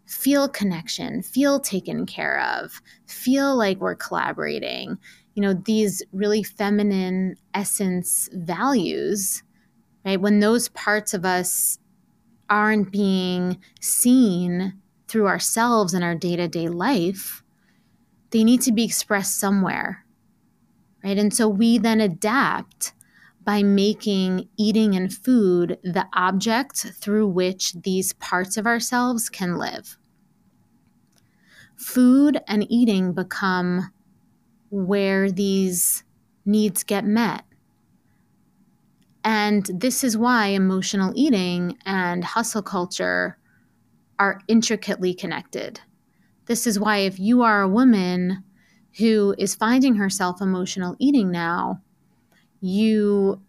feel 0.06 0.48
connection, 0.48 1.22
feel 1.22 1.60
taken 1.60 2.06
care 2.06 2.42
of, 2.42 2.82
feel 3.08 3.56
like 3.58 3.80
we're 3.80 3.96
collaborating. 3.96 4.98
You 5.36 5.44
know, 5.44 5.54
these 5.54 6.02
really 6.12 6.44
feminine 6.44 7.36
essence 7.54 8.30
values, 8.34 9.44
right? 10.06 10.20
When 10.20 10.40
those 10.40 10.70
parts 10.70 11.14
of 11.14 11.26
us 11.26 11.78
aren't 12.50 12.92
being 12.92 13.58
seen 13.82 14.74
through 15.08 15.28
ourselves 15.28 15.94
in 15.94 16.04
our 16.04 16.16
day 16.16 16.36
to 16.38 16.48
day 16.48 16.70
life, 16.70 17.44
they 18.32 18.44
need 18.44 18.62
to 18.62 18.72
be 18.72 18.84
expressed 18.86 19.40
somewhere 19.40 20.06
right? 21.04 21.18
And 21.18 21.34
so 21.34 21.48
we 21.48 21.78
then 21.78 22.02
adapt 22.02 22.94
by 23.48 23.64
making 23.64 24.50
eating 24.58 24.94
and 24.94 25.14
food 25.14 25.80
the 25.82 26.06
object 26.12 26.80
through 26.96 27.26
which 27.26 27.72
these 27.84 28.12
parts 28.12 28.58
of 28.58 28.68
ourselves 28.68 29.30
can 29.30 29.58
live. 29.58 29.98
Food 31.78 32.42
and 32.50 32.70
eating 32.70 33.14
become 33.14 33.90
where 34.70 35.32
these 35.32 36.04
needs 36.46 36.84
get 36.84 37.06
met. 37.06 37.46
And 39.24 39.66
this 39.74 40.04
is 40.04 40.18
why 40.18 40.48
emotional 40.48 41.14
eating 41.16 41.78
and 41.86 42.26
hustle 42.26 42.62
culture 42.62 43.38
are 44.20 44.42
intricately 44.50 45.14
connected. 45.14 45.80
This 46.48 46.68
is 46.68 46.78
why, 46.78 46.98
if 46.98 47.18
you 47.18 47.44
are 47.44 47.62
a 47.62 47.70
woman 47.70 48.44
who 48.98 49.34
is 49.38 49.56
finding 49.56 49.96
herself 49.96 50.42
emotional 50.42 50.98
eating 51.00 51.32
now, 51.32 51.82
you, 52.62 53.42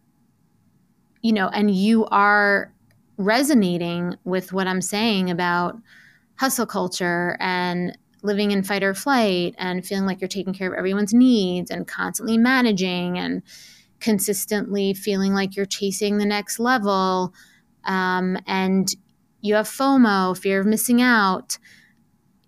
you 1.23 1.33
know, 1.33 1.49
and 1.49 1.71
you 1.71 2.07
are 2.07 2.73
resonating 3.17 4.15
with 4.25 4.53
what 4.53 4.67
I'm 4.67 4.81
saying 4.81 5.31
about 5.31 5.77
hustle 6.37 6.67
culture 6.67 7.37
and 7.41 7.97
living 8.23 8.51
in 8.51 8.63
fight 8.63 8.83
or 8.83 8.95
flight 8.95 9.55
and 9.59 9.85
feeling 9.85 10.07
like 10.07 10.21
you're 10.21 10.29
taking 10.29 10.55
care 10.55 10.73
of 10.73 10.79
everyone's 10.79 11.15
needs 11.15 11.71
and 11.71 11.87
constantly 11.87 12.39
managing 12.39 13.19
and 13.19 13.43
consistently 14.01 14.95
feeling 14.95 15.35
like 15.35 15.57
you're 15.57 15.67
chasing 15.67 16.19
the 16.19 16.27
next 16.27 16.59
level 16.59 17.35
um, 17.85 18.39
and 18.47 18.95
you 19.41 19.55
have 19.55 19.69
FOMO, 19.69 20.37
fear 20.37 20.61
of 20.61 20.67
missing 20.67 21.01
out. 21.01 21.59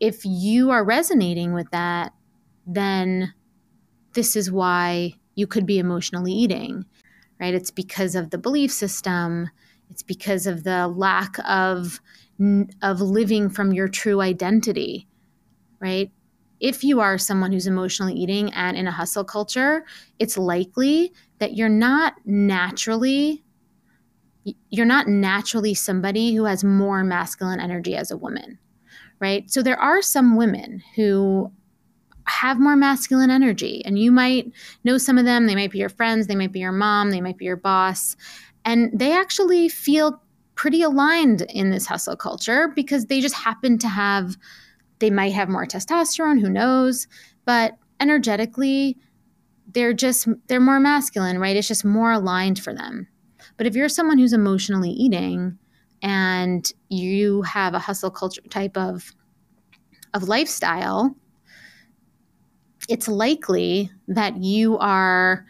If 0.00 0.24
you 0.24 0.70
are 0.70 0.84
resonating 0.84 1.52
with 1.52 1.70
that, 1.70 2.12
then 2.66 3.34
this 4.12 4.34
is 4.36 4.50
why 4.50 5.14
you 5.40 5.46
could 5.46 5.64
be 5.64 5.78
emotionally 5.78 6.32
eating, 6.32 6.84
right? 7.40 7.54
It's 7.54 7.70
because 7.70 8.14
of 8.14 8.28
the 8.28 8.36
belief 8.36 8.70
system. 8.70 9.48
It's 9.88 10.02
because 10.02 10.46
of 10.46 10.64
the 10.64 10.86
lack 10.86 11.36
of 11.48 12.00
of 12.82 13.00
living 13.00 13.50
from 13.50 13.72
your 13.72 13.88
true 13.88 14.20
identity, 14.20 15.08
right? 15.80 16.10
If 16.60 16.84
you 16.84 17.00
are 17.00 17.16
someone 17.16 17.52
who's 17.52 17.66
emotionally 17.66 18.14
eating 18.14 18.52
and 18.52 18.76
in 18.76 18.86
a 18.86 18.90
hustle 18.92 19.24
culture, 19.24 19.84
it's 20.18 20.36
likely 20.36 21.12
that 21.38 21.54
you're 21.54 21.68
not 21.68 22.14
naturally 22.26 23.42
you're 24.70 24.86
not 24.86 25.06
naturally 25.06 25.74
somebody 25.74 26.34
who 26.34 26.44
has 26.44 26.64
more 26.64 27.04
masculine 27.04 27.60
energy 27.60 27.94
as 27.94 28.10
a 28.10 28.16
woman, 28.16 28.58
right? 29.20 29.50
So 29.50 29.62
there 29.62 29.78
are 29.78 30.02
some 30.02 30.36
women 30.36 30.82
who 30.96 31.52
have 32.26 32.58
more 32.58 32.76
masculine 32.76 33.30
energy, 33.30 33.82
and 33.84 33.98
you 33.98 34.12
might 34.12 34.52
know 34.84 34.98
some 34.98 35.18
of 35.18 35.24
them. 35.24 35.46
They 35.46 35.54
might 35.54 35.70
be 35.70 35.78
your 35.78 35.88
friends, 35.88 36.26
they 36.26 36.36
might 36.36 36.52
be 36.52 36.60
your 36.60 36.72
mom, 36.72 37.10
they 37.10 37.20
might 37.20 37.38
be 37.38 37.44
your 37.44 37.56
boss, 37.56 38.16
and 38.64 38.90
they 38.98 39.12
actually 39.16 39.68
feel 39.68 40.22
pretty 40.54 40.82
aligned 40.82 41.42
in 41.42 41.70
this 41.70 41.86
hustle 41.86 42.16
culture 42.16 42.68
because 42.74 43.06
they 43.06 43.20
just 43.20 43.34
happen 43.34 43.78
to 43.78 43.88
have, 43.88 44.36
they 44.98 45.10
might 45.10 45.32
have 45.32 45.48
more 45.48 45.66
testosterone, 45.66 46.40
who 46.40 46.50
knows, 46.50 47.06
but 47.46 47.78
energetically, 47.98 48.98
they're 49.72 49.94
just, 49.94 50.28
they're 50.48 50.60
more 50.60 50.80
masculine, 50.80 51.38
right? 51.38 51.56
It's 51.56 51.68
just 51.68 51.84
more 51.84 52.12
aligned 52.12 52.58
for 52.58 52.74
them. 52.74 53.06
But 53.56 53.66
if 53.66 53.74
you're 53.74 53.88
someone 53.88 54.18
who's 54.18 54.32
emotionally 54.32 54.90
eating 54.90 55.58
and 56.02 56.70
you 56.88 57.42
have 57.42 57.74
a 57.74 57.78
hustle 57.78 58.10
culture 58.10 58.42
type 58.50 58.76
of 58.76 59.12
of 60.12 60.24
lifestyle, 60.24 61.14
it's 62.90 63.06
likely 63.06 63.90
that 64.08 64.36
you 64.36 64.76
are 64.78 65.46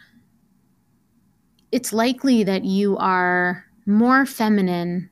it's 1.73 1.93
likely 1.93 2.45
that 2.45 2.65
you 2.65 2.99
are 2.99 3.65
more 3.87 4.27
feminine 4.27 5.09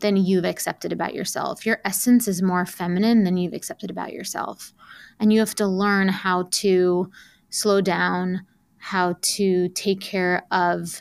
than 0.00 0.16
you've 0.16 0.44
accepted 0.44 0.92
about 0.92 1.14
yourself. 1.14 1.64
Your 1.64 1.80
essence 1.84 2.26
is 2.28 2.42
more 2.42 2.66
feminine 2.66 3.24
than 3.24 3.36
you've 3.36 3.54
accepted 3.54 3.90
about 3.90 4.12
yourself. 4.12 4.72
And 5.20 5.32
you 5.32 5.38
have 5.38 5.54
to 5.56 5.66
learn 5.66 6.08
how 6.08 6.48
to 6.50 7.10
slow 7.48 7.80
down, 7.80 8.44
how 8.78 9.16
to 9.20 9.68
take 9.70 10.00
care 10.00 10.44
of 10.50 11.00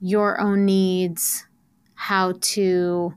your 0.00 0.40
own 0.40 0.66
needs, 0.66 1.46
how 1.94 2.34
to 2.40 3.14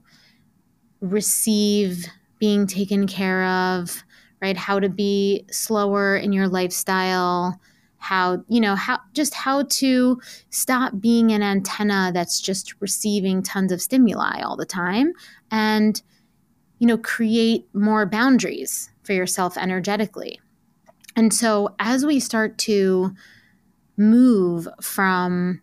receive 1.01 2.05
being 2.39 2.65
taken 2.65 3.07
care 3.07 3.43
of, 3.43 4.04
right? 4.45 4.57
How 4.57 4.79
to 4.79 4.89
be 4.89 5.43
slower 5.49 6.15
in 6.15 6.31
your 6.31 6.47
lifestyle, 6.47 7.59
how, 7.97 8.43
you 8.47 8.61
know, 8.61 8.75
how 8.75 8.99
just 9.13 9.33
how 9.33 9.63
to 9.63 10.21
stop 10.51 11.01
being 11.01 11.31
an 11.31 11.41
antenna 11.41 12.11
that's 12.13 12.39
just 12.39 12.79
receiving 12.79 13.41
tons 13.41 13.71
of 13.71 13.81
stimuli 13.81 14.41
all 14.41 14.55
the 14.55 14.65
time 14.65 15.13
and, 15.49 15.99
you 16.77 16.85
know, 16.85 16.99
create 16.99 17.67
more 17.73 18.05
boundaries 18.05 18.91
for 19.01 19.13
yourself 19.13 19.57
energetically. 19.57 20.39
And 21.15 21.33
so 21.33 21.73
as 21.79 22.05
we 22.05 22.19
start 22.19 22.59
to 22.59 23.15
move 23.97 24.67
from 24.79 25.59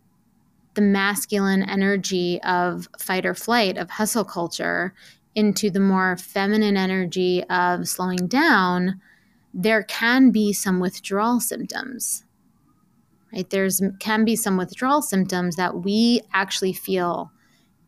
the 0.74 0.82
masculine 0.82 1.62
energy 1.62 2.42
of 2.42 2.88
fight 2.98 3.26
or 3.26 3.34
flight, 3.36 3.76
of 3.76 3.90
hustle 3.90 4.24
culture, 4.24 4.92
into 5.34 5.70
the 5.70 5.80
more 5.80 6.16
feminine 6.16 6.76
energy 6.76 7.42
of 7.44 7.88
slowing 7.88 8.26
down, 8.26 9.00
there 9.54 9.82
can 9.82 10.30
be 10.30 10.52
some 10.52 10.80
withdrawal 10.80 11.40
symptoms. 11.40 12.24
Right? 13.32 13.48
There's 13.48 13.80
can 13.98 14.24
be 14.24 14.36
some 14.36 14.56
withdrawal 14.56 15.00
symptoms 15.00 15.56
that 15.56 15.82
we 15.82 16.20
actually 16.34 16.74
feel 16.74 17.32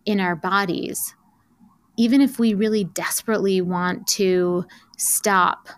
in 0.07 0.21
our 0.21 0.37
bodies, 0.37 1.15
even 1.99 2.21
if 2.21 2.39
we 2.39 2.55
really 2.55 2.85
desperately 2.85 3.61
want 3.61 4.07
to 4.07 4.65
stop. 4.97 5.69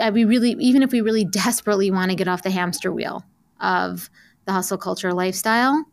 Uh, 0.00 0.10
we 0.12 0.24
really, 0.24 0.56
even 0.58 0.82
if 0.82 0.90
we 0.90 1.00
really 1.00 1.24
desperately 1.30 1.90
want 1.90 2.10
to 2.10 2.16
get 2.16 2.28
off 2.28 2.42
the 2.42 2.50
hamster 2.50 2.92
wheel 2.92 3.24
of 3.60 4.10
the 4.46 4.52
hustle 4.52 4.78
culture 4.78 5.12
lifestyle, 5.12 5.84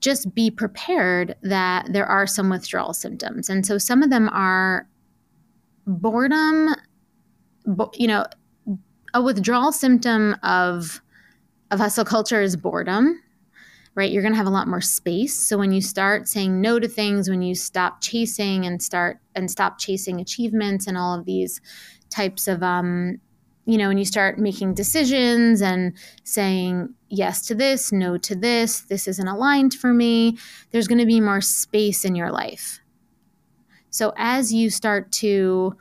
just 0.00 0.34
be 0.34 0.50
prepared 0.50 1.36
that 1.42 1.92
there 1.92 2.06
are 2.06 2.26
some 2.26 2.50
withdrawal 2.50 2.94
symptoms. 2.94 3.48
And 3.48 3.66
so 3.66 3.78
some 3.78 4.02
of 4.02 4.10
them 4.10 4.28
are 4.30 4.88
boredom, 5.86 6.74
you 7.94 8.06
know, 8.06 8.24
a 9.14 9.22
withdrawal 9.22 9.72
symptom 9.72 10.36
of 10.42 11.00
of 11.70 11.80
hustle 11.80 12.04
culture 12.04 12.40
is 12.40 12.56
boredom 12.56 13.20
right 13.94 14.10
you're 14.10 14.22
going 14.22 14.32
to 14.32 14.38
have 14.38 14.46
a 14.46 14.50
lot 14.50 14.68
more 14.68 14.80
space 14.80 15.34
so 15.34 15.58
when 15.58 15.72
you 15.72 15.80
start 15.80 16.28
saying 16.28 16.60
no 16.60 16.78
to 16.78 16.88
things 16.88 17.28
when 17.28 17.42
you 17.42 17.54
stop 17.54 18.00
chasing 18.00 18.64
and 18.64 18.82
start 18.82 19.18
and 19.34 19.50
stop 19.50 19.78
chasing 19.78 20.20
achievements 20.20 20.86
and 20.86 20.96
all 20.96 21.18
of 21.18 21.26
these 21.26 21.60
types 22.10 22.48
of 22.48 22.62
um, 22.62 23.20
you 23.68 23.76
know, 23.76 23.88
when 23.88 23.98
you 23.98 24.04
start 24.06 24.38
making 24.38 24.72
decisions 24.72 25.60
and 25.60 25.92
saying 26.24 26.88
yes 27.10 27.46
to 27.46 27.54
this, 27.54 27.92
no 27.92 28.16
to 28.16 28.34
this, 28.34 28.80
this 28.80 29.06
isn't 29.06 29.28
aligned 29.28 29.74
for 29.74 29.92
me, 29.92 30.38
there's 30.70 30.88
going 30.88 30.98
to 30.98 31.04
be 31.04 31.20
more 31.20 31.42
space 31.42 32.02
in 32.02 32.14
your 32.14 32.32
life. 32.32 32.80
So 33.90 34.14
as 34.16 34.54
you 34.54 34.70
start 34.70 35.12
to 35.12 35.76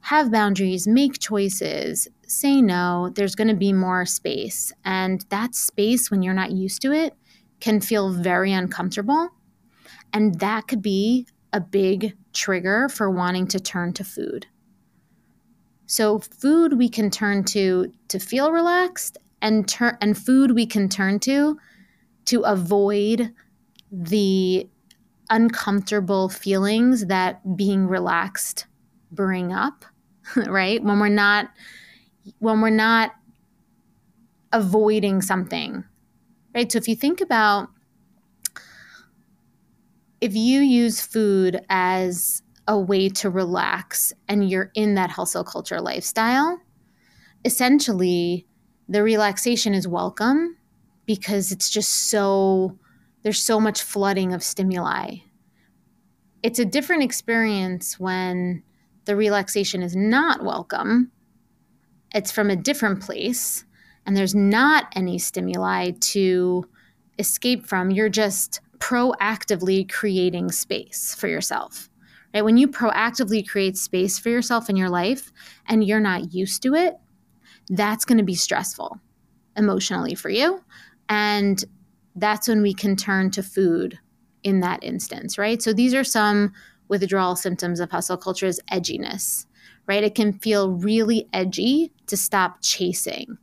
have 0.00 0.32
boundaries, 0.32 0.88
make 0.88 1.20
choices, 1.20 2.08
say 2.26 2.60
no, 2.60 3.12
there's 3.14 3.36
going 3.36 3.46
to 3.46 3.54
be 3.54 3.72
more 3.72 4.04
space. 4.04 4.72
And 4.84 5.24
that 5.28 5.54
space, 5.54 6.10
when 6.10 6.22
you're 6.22 6.34
not 6.34 6.50
used 6.50 6.82
to 6.82 6.92
it, 6.92 7.14
can 7.60 7.80
feel 7.80 8.12
very 8.12 8.52
uncomfortable. 8.52 9.28
And 10.12 10.40
that 10.40 10.66
could 10.66 10.82
be 10.82 11.28
a 11.52 11.60
big 11.60 12.16
trigger 12.32 12.88
for 12.88 13.08
wanting 13.08 13.46
to 13.48 13.60
turn 13.60 13.92
to 13.92 14.02
food. 14.02 14.48
So 15.88 16.18
food 16.18 16.76
we 16.76 16.90
can 16.90 17.10
turn 17.10 17.44
to 17.44 17.90
to 18.08 18.18
feel 18.18 18.52
relaxed 18.52 19.16
and 19.40 19.66
turn 19.66 19.96
and 20.02 20.16
food 20.16 20.52
we 20.54 20.66
can 20.66 20.90
turn 20.90 21.18
to 21.20 21.58
to 22.26 22.42
avoid 22.42 23.32
the 23.90 24.68
uncomfortable 25.30 26.28
feelings 26.28 27.06
that 27.06 27.56
being 27.56 27.86
relaxed 27.86 28.66
bring 29.10 29.50
up, 29.50 29.86
right? 30.36 30.82
When 30.84 31.00
we're 31.00 31.08
not 31.08 31.48
when 32.38 32.60
we're 32.60 32.68
not 32.68 33.12
avoiding 34.52 35.22
something. 35.22 35.84
Right? 36.54 36.70
So 36.70 36.76
if 36.76 36.86
you 36.86 36.96
think 36.96 37.22
about 37.22 37.70
if 40.20 40.36
you 40.36 40.60
use 40.60 41.00
food 41.00 41.64
as 41.70 42.42
a 42.68 42.78
way 42.78 43.08
to 43.08 43.30
relax 43.30 44.12
and 44.28 44.48
you're 44.48 44.70
in 44.74 44.94
that 44.94 45.10
hustle 45.10 45.42
culture 45.42 45.80
lifestyle, 45.80 46.60
essentially 47.44 48.46
the 48.88 49.02
relaxation 49.02 49.72
is 49.72 49.88
welcome 49.88 50.56
because 51.06 51.50
it's 51.50 51.70
just 51.70 52.10
so 52.10 52.78
there's 53.22 53.40
so 53.40 53.58
much 53.58 53.82
flooding 53.82 54.32
of 54.32 54.42
stimuli. 54.42 55.16
It's 56.42 56.58
a 56.58 56.64
different 56.64 57.02
experience 57.02 57.98
when 57.98 58.62
the 59.06 59.16
relaxation 59.16 59.82
is 59.82 59.96
not 59.96 60.44
welcome. 60.44 61.10
It's 62.14 62.30
from 62.30 62.50
a 62.50 62.56
different 62.56 63.00
place 63.00 63.64
and 64.06 64.16
there's 64.16 64.34
not 64.34 64.92
any 64.94 65.18
stimuli 65.18 65.92
to 66.00 66.68
escape 67.18 67.66
from. 67.66 67.90
You're 67.90 68.08
just 68.10 68.60
proactively 68.78 69.90
creating 69.90 70.52
space 70.52 71.14
for 71.14 71.28
yourself 71.28 71.88
right? 72.34 72.44
When 72.44 72.56
you 72.56 72.68
proactively 72.68 73.46
create 73.46 73.76
space 73.76 74.18
for 74.18 74.28
yourself 74.28 74.68
in 74.68 74.76
your 74.76 74.90
life 74.90 75.32
and 75.66 75.84
you're 75.84 76.00
not 76.00 76.32
used 76.32 76.62
to 76.62 76.74
it, 76.74 76.96
that's 77.68 78.04
going 78.04 78.18
to 78.18 78.24
be 78.24 78.34
stressful. 78.34 79.00
emotionally 79.56 80.14
for 80.14 80.30
you. 80.30 80.62
And 81.08 81.64
that's 82.14 82.48
when 82.48 82.62
we 82.62 82.72
can 82.72 82.96
turn 82.96 83.30
to 83.32 83.42
food 83.42 83.98
in 84.42 84.60
that 84.60 84.82
instance, 84.84 85.36
right? 85.36 85.60
So 85.60 85.72
these 85.72 85.94
are 85.94 86.04
some 86.04 86.52
withdrawal 86.88 87.36
symptoms 87.36 87.80
of 87.80 87.90
hustle 87.90 88.16
culture 88.16 88.46
is 88.46 88.60
edginess, 88.72 89.46
right? 89.86 90.04
It 90.04 90.14
can 90.14 90.32
feel 90.32 90.70
really 90.70 91.28
edgy 91.32 91.92
to 92.06 92.16
stop 92.16 92.58
chasing 92.62 93.36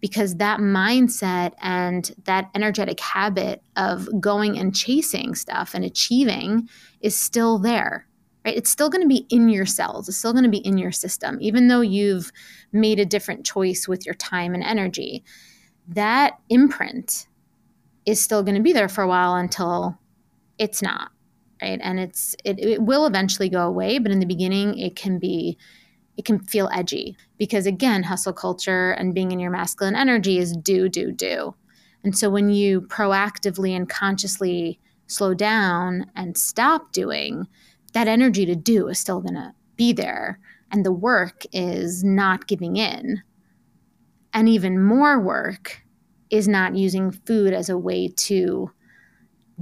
because 0.00 0.36
that 0.36 0.60
mindset 0.60 1.52
and 1.62 2.14
that 2.24 2.50
energetic 2.54 3.00
habit 3.00 3.62
of 3.76 4.08
going 4.20 4.58
and 4.58 4.74
chasing 4.74 5.34
stuff 5.34 5.72
and 5.72 5.84
achieving 5.84 6.68
is 7.00 7.16
still 7.16 7.58
there 7.58 8.06
right? 8.44 8.56
It's 8.56 8.70
still 8.70 8.90
going 8.90 9.02
to 9.02 9.08
be 9.08 9.26
in 9.30 9.48
your 9.48 9.66
cells. 9.66 10.08
It's 10.08 10.18
still 10.18 10.32
going 10.32 10.44
to 10.44 10.50
be 10.50 10.58
in 10.58 10.78
your 10.78 10.92
system 10.92 11.38
even 11.40 11.68
though 11.68 11.80
you've 11.80 12.32
made 12.72 12.98
a 12.98 13.06
different 13.06 13.44
choice 13.44 13.88
with 13.88 14.04
your 14.06 14.14
time 14.14 14.54
and 14.54 14.62
energy. 14.62 15.24
That 15.88 16.38
imprint 16.48 17.26
is 18.06 18.22
still 18.22 18.42
going 18.42 18.56
to 18.56 18.62
be 18.62 18.72
there 18.72 18.88
for 18.88 19.02
a 19.02 19.08
while 19.08 19.34
until 19.34 19.98
it's 20.58 20.82
not 20.82 21.10
right? 21.62 21.80
And 21.82 21.98
it's 21.98 22.36
it, 22.44 22.58
it 22.58 22.82
will 22.82 23.06
eventually 23.06 23.48
go 23.48 23.66
away 23.66 23.98
but 23.98 24.12
in 24.12 24.20
the 24.20 24.26
beginning 24.26 24.78
it 24.78 24.96
can 24.96 25.18
be 25.18 25.56
it 26.16 26.24
can 26.24 26.38
feel 26.38 26.68
edgy 26.72 27.16
because 27.38 27.66
again 27.66 28.02
hustle 28.02 28.32
culture 28.32 28.92
and 28.92 29.14
being 29.14 29.32
in 29.32 29.40
your 29.40 29.50
masculine 29.50 29.96
energy 29.96 30.38
is 30.38 30.56
do 30.56 30.88
do 30.88 31.12
do. 31.12 31.54
And 32.02 32.16
so 32.16 32.28
when 32.28 32.50
you 32.50 32.82
proactively 32.82 33.74
and 33.74 33.88
consciously 33.88 34.78
slow 35.06 35.34
down 35.34 36.10
and 36.14 36.36
stop 36.36 36.92
doing 36.92 37.46
that 37.94 38.08
energy 38.08 38.46
to 38.46 38.54
do 38.54 38.88
is 38.88 38.98
still 38.98 39.20
going 39.20 39.34
to 39.34 39.54
be 39.76 39.92
there 39.92 40.38
and 40.70 40.84
the 40.84 40.92
work 40.92 41.44
is 41.52 42.04
not 42.04 42.46
giving 42.46 42.76
in. 42.76 43.22
And 44.32 44.48
even 44.48 44.82
more 44.82 45.20
work 45.20 45.82
is 46.30 46.48
not 46.48 46.74
using 46.74 47.12
food 47.12 47.52
as 47.52 47.68
a 47.68 47.78
way 47.78 48.08
to 48.08 48.70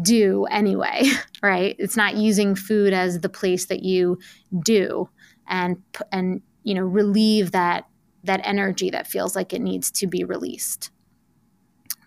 do 0.00 0.46
anyway 0.46 1.02
right? 1.42 1.76
It's 1.78 1.96
not 1.96 2.16
using 2.16 2.54
food 2.54 2.92
as 2.92 3.20
the 3.20 3.28
place 3.28 3.66
that 3.66 3.82
you 3.82 4.18
do 4.60 5.08
and 5.46 5.82
and 6.10 6.40
you 6.62 6.72
know 6.72 6.82
relieve 6.82 7.50
that 7.50 7.86
that 8.24 8.40
energy 8.44 8.88
that 8.88 9.06
feels 9.06 9.36
like 9.36 9.52
it 9.52 9.60
needs 9.60 9.90
to 9.90 10.06
be 10.06 10.24
released 10.24 10.90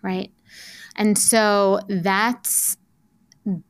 right? 0.02 0.30
And 0.94 1.18
so 1.18 1.80
that's 1.88 2.76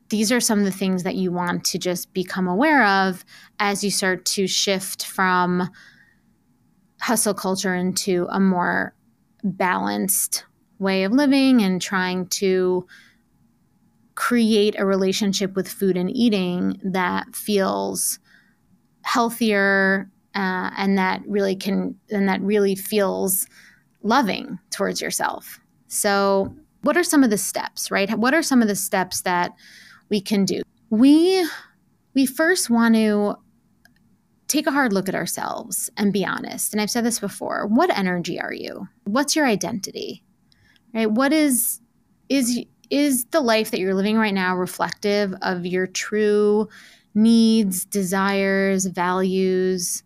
these 0.08 0.30
are 0.30 0.40
some 0.40 0.58
of 0.58 0.64
the 0.64 0.70
things 0.70 1.02
that 1.02 1.16
you 1.16 1.32
want 1.32 1.64
to 1.64 1.78
just 1.78 2.12
become 2.12 2.46
aware 2.46 2.84
of 2.84 3.24
as 3.58 3.82
you 3.82 3.90
start 3.90 4.24
to 4.24 4.46
shift 4.46 5.04
from 5.04 5.68
hustle 7.00 7.34
culture 7.34 7.74
into 7.74 8.26
a 8.30 8.40
more 8.40 8.94
balanced 9.42 10.44
way 10.78 11.04
of 11.04 11.12
living 11.12 11.62
and 11.62 11.80
trying 11.80 12.26
to 12.26 12.86
create 14.14 14.74
a 14.78 14.86
relationship 14.86 15.54
with 15.54 15.68
food 15.68 15.96
and 15.96 16.10
eating 16.10 16.80
that 16.82 17.34
feels 17.34 18.18
healthier 19.02 20.10
uh, 20.34 20.70
and 20.76 20.98
that 20.98 21.22
really 21.26 21.54
can 21.54 21.94
and 22.10 22.28
that 22.28 22.40
really 22.40 22.74
feels 22.74 23.46
loving 24.02 24.58
towards 24.70 25.00
yourself. 25.00 25.60
So 25.88 26.54
what 26.82 26.96
are 26.96 27.04
some 27.04 27.24
of 27.24 27.30
the 27.30 27.38
steps 27.38 27.90
right? 27.90 28.10
What 28.18 28.34
are 28.34 28.42
some 28.42 28.62
of 28.62 28.68
the 28.68 28.76
steps 28.76 29.22
that 29.22 29.52
we 30.08 30.20
can 30.20 30.44
do. 30.44 30.62
We 30.90 31.46
we 32.14 32.26
first 32.26 32.70
want 32.70 32.94
to 32.94 33.36
take 34.48 34.66
a 34.66 34.70
hard 34.70 34.92
look 34.92 35.08
at 35.08 35.14
ourselves 35.14 35.90
and 35.96 36.12
be 36.12 36.24
honest. 36.24 36.72
And 36.72 36.80
i've 36.80 36.90
said 36.90 37.04
this 37.04 37.18
before 37.18 37.66
what 37.66 37.96
energy 37.96 38.40
are 38.40 38.52
you? 38.52 38.88
What's 39.04 39.36
your 39.36 39.46
identity? 39.46 40.22
Right? 40.94 41.10
What 41.10 41.32
is 41.32 41.80
is 42.28 42.64
is 42.88 43.24
the 43.26 43.40
life 43.40 43.70
that 43.72 43.80
you're 43.80 43.94
living 43.94 44.16
right 44.16 44.34
now 44.34 44.56
reflective 44.56 45.34
of 45.42 45.66
your 45.66 45.86
true 45.86 46.68
needs, 47.14 47.84
desires, 47.84 48.86
values? 48.86 50.02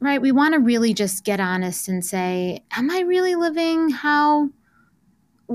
Right? 0.00 0.20
We 0.20 0.32
want 0.32 0.52
to 0.52 0.60
really 0.60 0.92
just 0.92 1.24
get 1.24 1.40
honest 1.40 1.88
and 1.88 2.04
say, 2.04 2.62
am 2.72 2.90
I 2.90 3.00
really 3.00 3.36
living 3.36 3.88
how 3.88 4.50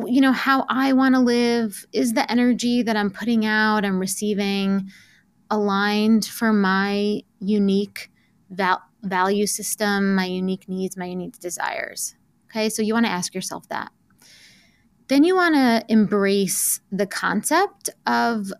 you 0.08 0.22
know 0.22 0.32
how 0.32 0.66
I 0.70 0.94
want 0.94 1.16
to 1.16 1.22
live? 1.22 1.86
Is 1.94 2.14
the 2.14 2.30
energy 2.32 2.84
that 2.84 2.96
I'm 2.96 3.10
putting 3.10 3.46
out 3.46 3.86
and 3.86 4.00
receiving 4.00 4.90
aligned 5.50 6.26
for 6.26 6.54
my 6.54 7.22
unique 7.40 8.12
val- 8.50 8.84
value 9.02 9.48
system, 9.48 10.16
my 10.16 10.26
unique 10.26 10.68
needs, 10.68 10.98
my 10.98 11.06
unique 11.06 11.40
desires? 11.40 12.16
Okay? 12.50 12.70
So 12.70 12.82
you 12.82 12.94
want 12.94 13.06
to 13.06 13.12
ask 13.12 13.34
yourself 13.34 13.68
that. 13.70 13.92
Then 15.08 15.24
you 15.24 15.36
want 15.36 15.56
to 15.56 15.84
embrace 15.88 16.82
the 16.92 17.08
concept 17.08 17.90
of 18.06 18.52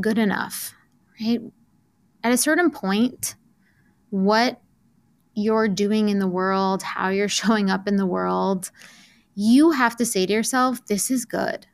good 0.00 0.18
enough, 0.18 0.74
right? 1.20 1.40
At 2.22 2.32
a 2.32 2.36
certain 2.36 2.70
point, 2.70 3.34
what 4.10 4.60
you're 5.34 5.68
doing 5.68 6.08
in 6.08 6.18
the 6.18 6.28
world, 6.28 6.82
how 6.82 7.08
you're 7.08 7.28
showing 7.40 7.70
up 7.70 7.88
in 7.88 7.96
the 7.96 8.06
world, 8.06 8.70
you 9.40 9.70
have 9.70 9.96
to 9.96 10.04
say 10.04 10.26
to 10.26 10.32
yourself, 10.32 10.84
this 10.86 11.10
is 11.10 11.24
good. 11.24 11.66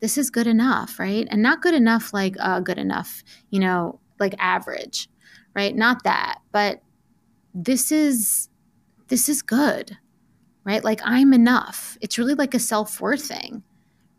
This 0.00 0.16
is 0.16 0.30
good 0.30 0.46
enough, 0.46 0.98
right? 0.98 1.26
And 1.30 1.42
not 1.42 1.62
good 1.62 1.74
enough 1.74 2.12
like 2.12 2.36
uh, 2.40 2.60
good 2.60 2.78
enough, 2.78 3.22
you 3.50 3.60
know, 3.60 4.00
like 4.18 4.34
average, 4.38 5.08
right? 5.54 5.74
Not 5.74 6.04
that, 6.04 6.38
but 6.52 6.82
this 7.54 7.92
is 7.92 8.48
this 9.08 9.28
is 9.28 9.42
good 9.42 9.96
right? 10.66 10.84
Like 10.84 11.00
I'm 11.04 11.32
enough. 11.32 11.96
It's 12.02 12.18
really 12.18 12.34
like 12.34 12.52
a 12.52 12.58
self 12.58 13.00
worth 13.00 13.22
thing, 13.22 13.62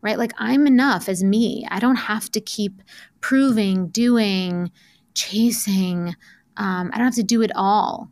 right? 0.00 0.18
Like 0.18 0.32
I'm 0.38 0.66
enough 0.66 1.08
as 1.08 1.22
me. 1.22 1.66
I 1.70 1.78
don't 1.78 1.96
have 1.96 2.30
to 2.32 2.40
keep 2.40 2.82
proving, 3.20 3.88
doing, 3.88 4.72
chasing. 5.14 6.16
Um, 6.56 6.90
I 6.92 6.96
don't 6.96 7.04
have 7.04 7.14
to 7.16 7.22
do 7.22 7.42
it 7.42 7.52
all, 7.54 8.10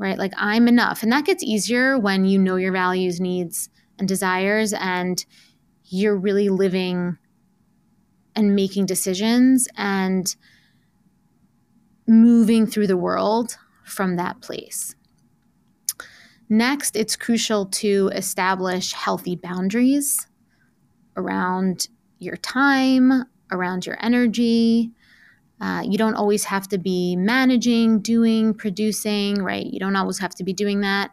right? 0.00 0.18
Like 0.18 0.32
I'm 0.36 0.66
enough. 0.66 1.02
And 1.02 1.12
that 1.12 1.26
gets 1.26 1.44
easier 1.44 1.98
when 1.98 2.24
you 2.24 2.38
know 2.38 2.56
your 2.56 2.72
values, 2.72 3.20
needs, 3.20 3.68
and 3.98 4.08
desires, 4.08 4.72
and 4.72 5.24
you're 5.84 6.16
really 6.16 6.48
living 6.48 7.18
and 8.34 8.56
making 8.56 8.86
decisions 8.86 9.68
and 9.76 10.34
moving 12.08 12.66
through 12.66 12.86
the 12.86 12.96
world 12.96 13.58
from 13.84 14.16
that 14.16 14.40
place. 14.40 14.94
Next, 16.48 16.96
it's 16.96 17.14
crucial 17.14 17.66
to 17.66 18.10
establish 18.14 18.92
healthy 18.94 19.36
boundaries 19.36 20.26
around 21.14 21.88
your 22.18 22.36
time, 22.38 23.24
around 23.52 23.84
your 23.84 23.98
energy. 24.00 24.92
Uh, 25.60 25.82
you 25.86 25.98
don't 25.98 26.14
always 26.14 26.44
have 26.44 26.66
to 26.68 26.78
be 26.78 27.16
managing, 27.16 28.00
doing, 28.00 28.54
producing, 28.54 29.42
right? 29.42 29.66
You 29.66 29.78
don't 29.78 29.96
always 29.96 30.18
have 30.18 30.34
to 30.36 30.44
be 30.44 30.52
doing 30.52 30.80
that. 30.80 31.10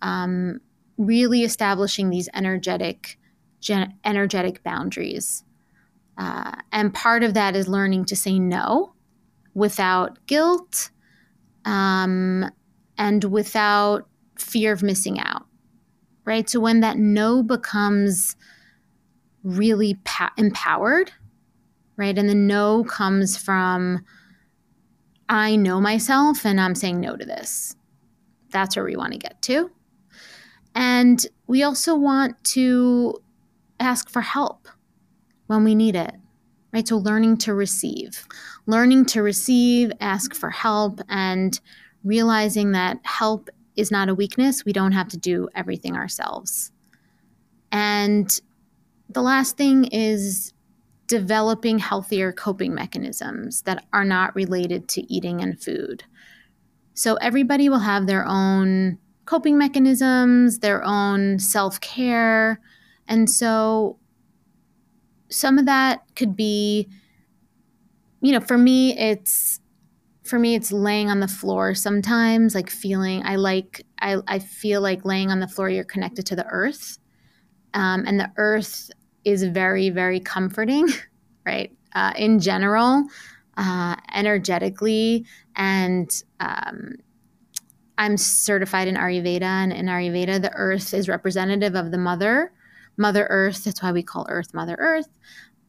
Um, 0.00 0.60
really 0.96 1.44
establishing 1.44 2.08
these 2.08 2.28
energetic, 2.34 3.18
gen- 3.60 3.94
energetic 4.04 4.62
boundaries, 4.62 5.44
uh, 6.16 6.52
and 6.72 6.92
part 6.92 7.22
of 7.22 7.34
that 7.34 7.56
is 7.56 7.68
learning 7.68 8.04
to 8.06 8.16
say 8.16 8.38
no 8.38 8.94
without 9.54 10.18
guilt 10.26 10.90
um, 11.64 12.50
and 12.98 13.24
without 13.24 14.06
fear 14.38 14.72
of 14.72 14.82
missing 14.82 15.18
out, 15.20 15.46
right? 16.24 16.48
So 16.48 16.60
when 16.60 16.80
that 16.80 16.96
no 16.98 17.42
becomes 17.42 18.36
really 19.42 19.94
pa- 20.04 20.32
empowered, 20.36 21.12
right? 22.00 22.16
And 22.16 22.30
the 22.30 22.34
no 22.34 22.82
comes 22.82 23.36
from, 23.36 24.02
I 25.28 25.54
know 25.54 25.82
myself 25.82 26.46
and 26.46 26.58
I'm 26.58 26.74
saying 26.74 26.98
no 26.98 27.14
to 27.14 27.26
this. 27.26 27.76
That's 28.48 28.74
where 28.74 28.86
we 28.86 28.96
want 28.96 29.12
to 29.12 29.18
get 29.18 29.42
to. 29.42 29.70
And 30.74 31.24
we 31.46 31.62
also 31.62 31.94
want 31.94 32.42
to 32.54 33.20
ask 33.80 34.08
for 34.08 34.22
help 34.22 34.66
when 35.46 35.62
we 35.62 35.74
need 35.74 35.94
it, 35.94 36.14
right? 36.72 36.88
So 36.88 36.96
learning 36.96 37.36
to 37.38 37.52
receive, 37.52 38.26
learning 38.64 39.04
to 39.06 39.22
receive, 39.22 39.92
ask 40.00 40.34
for 40.34 40.48
help, 40.48 41.02
and 41.10 41.60
realizing 42.02 42.72
that 42.72 42.98
help 43.02 43.50
is 43.76 43.90
not 43.90 44.08
a 44.08 44.14
weakness. 44.14 44.64
We 44.64 44.72
don't 44.72 44.92
have 44.92 45.08
to 45.08 45.18
do 45.18 45.50
everything 45.54 45.96
ourselves. 45.96 46.72
And 47.70 48.40
the 49.10 49.20
last 49.20 49.58
thing 49.58 49.84
is 49.84 50.54
developing 51.10 51.80
healthier 51.80 52.32
coping 52.32 52.72
mechanisms 52.72 53.62
that 53.62 53.84
are 53.92 54.04
not 54.04 54.32
related 54.36 54.88
to 54.88 55.12
eating 55.12 55.42
and 55.42 55.60
food. 55.60 56.04
So 56.94 57.16
everybody 57.16 57.68
will 57.68 57.80
have 57.80 58.06
their 58.06 58.24
own 58.24 58.96
coping 59.24 59.58
mechanisms, 59.58 60.60
their 60.60 60.84
own 60.84 61.40
self 61.40 61.80
care. 61.80 62.60
And 63.08 63.28
so 63.28 63.98
some 65.30 65.58
of 65.58 65.66
that 65.66 66.02
could 66.14 66.36
be, 66.36 66.88
you 68.20 68.30
know, 68.30 68.40
for 68.40 68.56
me, 68.56 68.96
it's 68.96 69.58
for 70.22 70.38
me 70.38 70.54
it's 70.54 70.70
laying 70.70 71.10
on 71.10 71.18
the 71.18 71.26
floor 71.26 71.74
sometimes 71.74 72.54
like 72.54 72.70
feeling 72.70 73.20
i 73.24 73.34
like 73.34 73.84
i, 74.00 74.16
I 74.28 74.38
feel 74.38 74.80
like 74.80 75.04
laying 75.04 75.28
on 75.32 75.40
the 75.40 75.48
floor 75.48 75.68
you're 75.68 75.82
connected 75.82 76.24
to 76.26 76.36
the 76.36 76.46
earth 76.46 76.98
um, 77.74 78.04
and 78.06 78.20
the 78.20 78.30
earth 78.36 78.90
is 79.24 79.42
very 79.44 79.90
very 79.90 80.20
comforting 80.20 80.86
right? 81.46 81.72
Uh, 81.94 82.12
in 82.16 82.38
general 82.38 83.04
uh, 83.56 83.96
energetically 84.14 85.26
and 85.56 86.22
um, 86.38 86.94
i'm 87.98 88.16
certified 88.16 88.86
in 88.86 88.94
ayurveda 88.94 89.42
and 89.42 89.72
in 89.72 89.86
ayurveda 89.86 90.40
the 90.40 90.52
earth 90.54 90.94
is 90.94 91.08
representative 91.08 91.74
of 91.74 91.90
the 91.90 91.98
mother. 91.98 92.52
Mother 92.96 93.26
earth 93.30 93.64
that's 93.64 93.82
why 93.82 93.92
we 93.92 94.02
call 94.02 94.26
earth 94.28 94.54
mother 94.54 94.76
earth. 94.78 95.08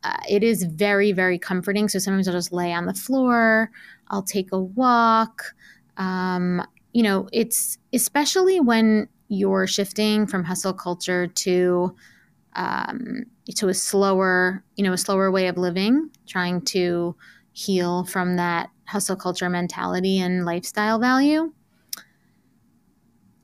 Uh, 0.04 0.18
it 0.30 0.44
is 0.44 0.64
very 0.64 1.12
very 1.12 1.40
comforting. 1.40 1.88
So 1.90 1.98
sometimes 1.98 2.28
i'll 2.28 2.34
just 2.34 2.54
lay 2.54 2.72
on 2.74 2.86
the 2.86 2.94
floor 2.94 3.72
I'll 4.12 4.22
take 4.22 4.52
a 4.52 4.60
walk. 4.60 5.56
Um, 5.98 6.66
you 6.94 7.02
know, 7.02 7.28
it's 7.32 7.78
especially 7.94 8.60
when 8.60 9.08
you're 9.30 9.66
shifting 9.66 10.28
from 10.28 10.44
hustle 10.44 10.74
culture 10.74 11.28
to 11.28 11.96
um, 12.56 13.24
to 13.56 13.70
a 13.70 13.74
slower, 13.74 14.64
you 14.76 14.84
know, 14.84 14.94
a 14.94 14.98
slower 14.98 15.32
way 15.32 15.48
of 15.48 15.58
living, 15.58 16.10
trying 16.28 16.62
to 16.62 17.16
heal 17.54 18.06
from 18.06 18.36
that 18.38 18.70
hustle 18.86 19.16
culture 19.16 19.50
mentality 19.50 20.20
and 20.20 20.46
lifestyle 20.46 21.00
value. 21.00 21.52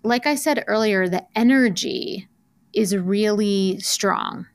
Like 0.04 0.26
I 0.26 0.36
said 0.36 0.64
earlier, 0.68 1.08
the 1.08 1.26
energy 1.36 2.28
is 2.74 2.96
really 2.96 3.80
strong. 3.80 4.46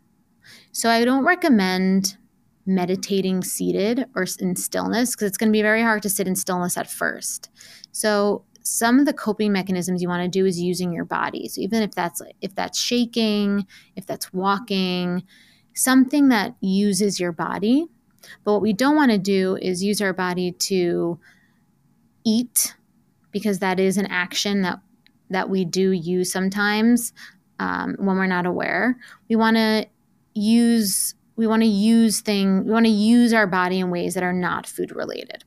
So 0.73 0.89
I 0.89 1.05
don't 1.05 1.25
recommend 1.25 2.17
meditating 2.65 3.43
seated 3.43 4.07
or 4.15 4.27
in 4.39 4.57
stillness 4.57 5.15
because 5.15 5.29
it's 5.29 5.37
going 5.37 5.51
to 5.51 5.57
be 5.57 5.63
very 5.63 5.83
hard 5.83 6.03
to 6.03 6.09
sit 6.09 6.29
in 6.29 6.37
stillness 6.37 6.77
at 6.77 6.91
first. 6.91 7.51
So 7.91 8.45
some 8.63 8.99
of 8.99 9.07
the 9.07 9.13
coping 9.13 9.53
mechanisms 9.53 10.03
you 10.03 10.09
want 10.09 10.23
to 10.23 10.29
do 10.29 10.47
is 10.47 10.61
using 10.61 10.93
your 10.93 11.05
body. 11.05 11.49
So 11.49 11.61
even 11.61 11.83
if 11.83 11.93
that's 11.93 12.23
if 12.41 12.55
that's 12.55 12.79
shaking, 12.79 13.67
if 13.97 14.07
that's 14.07 14.33
walking, 14.33 15.25
something 15.75 16.29
that 16.29 16.55
uses 16.61 17.19
your 17.19 17.33
body. 17.33 17.87
But 18.45 18.53
what 18.53 18.63
we 18.63 18.73
don't 18.73 18.97
want 18.97 19.11
to 19.11 19.19
do 19.19 19.57
is 19.61 19.83
use 19.83 20.01
our 20.01 20.13
body 20.13 20.53
to 20.53 21.19
eat 22.25 22.75
because 23.33 23.59
that 23.59 23.81
is 23.81 23.97
an 23.99 24.07
action 24.07 24.63
that 24.63 24.81
that 25.31 25.49
we 25.49 25.65
do 25.65 25.91
use 25.91 26.31
sometimes 26.31 27.13
um, 27.59 27.97
when 27.99 28.17
we're 28.17 28.27
not 28.27 28.47
aware. 28.47 28.99
We 29.29 29.37
want 29.37 29.57
to 29.57 29.87
use 30.35 31.15
we 31.37 31.47
want 31.47 31.63
to 31.63 31.69
use 31.69 32.21
thing 32.21 32.65
we 32.65 32.71
want 32.71 32.87
to 32.87 32.93
use 32.93 33.33
our 33.33 33.47
body 33.47 33.81
in 33.81 33.91
ways 33.91 34.15
that 34.15 34.23
are 34.23 34.33
not 34.33 34.67
food 34.67 34.95
related 34.95 35.45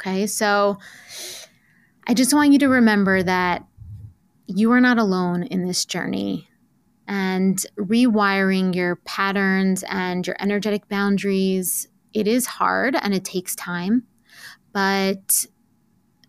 okay 0.00 0.26
so 0.26 0.78
i 2.06 2.14
just 2.14 2.32
want 2.32 2.52
you 2.52 2.58
to 2.58 2.68
remember 2.68 3.22
that 3.22 3.64
you 4.46 4.72
are 4.72 4.80
not 4.80 4.98
alone 4.98 5.42
in 5.44 5.66
this 5.66 5.84
journey 5.84 6.48
and 7.06 7.64
rewiring 7.76 8.74
your 8.74 8.96
patterns 8.96 9.84
and 9.88 10.26
your 10.26 10.36
energetic 10.40 10.88
boundaries 10.88 11.88
it 12.14 12.26
is 12.26 12.46
hard 12.46 12.96
and 12.96 13.14
it 13.14 13.24
takes 13.24 13.54
time 13.54 14.04
but 14.72 15.46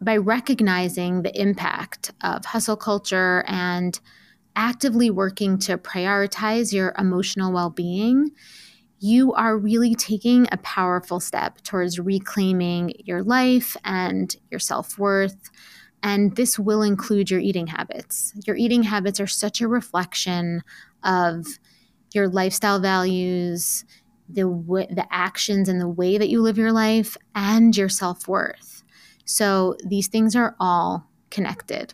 by 0.01 0.17
recognizing 0.17 1.21
the 1.21 1.41
impact 1.41 2.11
of 2.21 2.45
hustle 2.45 2.77
culture 2.77 3.43
and 3.47 3.99
actively 4.55 5.09
working 5.09 5.57
to 5.57 5.77
prioritize 5.77 6.73
your 6.73 6.93
emotional 6.97 7.51
well 7.51 7.69
being, 7.69 8.31
you 8.99 9.33
are 9.33 9.57
really 9.57 9.95
taking 9.95 10.47
a 10.51 10.57
powerful 10.57 11.19
step 11.19 11.61
towards 11.61 11.99
reclaiming 11.99 12.93
your 13.05 13.23
life 13.23 13.77
and 13.85 14.35
your 14.51 14.59
self 14.59 14.97
worth. 14.97 15.49
And 16.03 16.35
this 16.35 16.57
will 16.57 16.81
include 16.81 17.29
your 17.29 17.39
eating 17.39 17.67
habits. 17.67 18.33
Your 18.45 18.55
eating 18.55 18.83
habits 18.83 19.19
are 19.19 19.27
such 19.27 19.61
a 19.61 19.67
reflection 19.67 20.63
of 21.03 21.45
your 22.13 22.27
lifestyle 22.27 22.79
values, 22.79 23.85
the 24.27 24.41
w- 24.41 24.87
the 24.89 25.07
actions 25.11 25.69
and 25.69 25.79
the 25.79 25.89
way 25.89 26.17
that 26.17 26.29
you 26.29 26.41
live 26.41 26.57
your 26.57 26.71
life, 26.71 27.17
and 27.35 27.75
your 27.75 27.89
self 27.89 28.27
worth. 28.27 28.83
So 29.25 29.75
these 29.85 30.07
things 30.07 30.35
are 30.35 30.55
all 30.59 31.09
connected. 31.29 31.93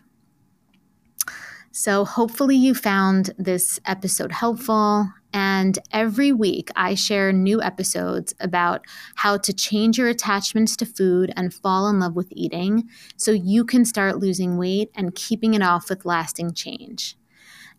So, 1.72 2.06
hopefully, 2.06 2.56
you 2.56 2.74
found 2.74 3.34
this 3.36 3.78
episode 3.84 4.32
helpful. 4.32 5.10
And 5.36 5.78
every 5.92 6.32
week, 6.32 6.70
I 6.76 6.94
share 6.94 7.30
new 7.30 7.60
episodes 7.60 8.34
about 8.40 8.86
how 9.16 9.36
to 9.36 9.52
change 9.52 9.98
your 9.98 10.08
attachments 10.08 10.78
to 10.78 10.86
food 10.86 11.30
and 11.36 11.52
fall 11.52 11.90
in 11.90 12.00
love 12.00 12.16
with 12.16 12.28
eating 12.30 12.88
so 13.18 13.32
you 13.32 13.66
can 13.66 13.84
start 13.84 14.18
losing 14.18 14.56
weight 14.56 14.90
and 14.94 15.14
keeping 15.14 15.52
it 15.52 15.60
off 15.60 15.90
with 15.90 16.06
lasting 16.06 16.54
change. 16.54 17.18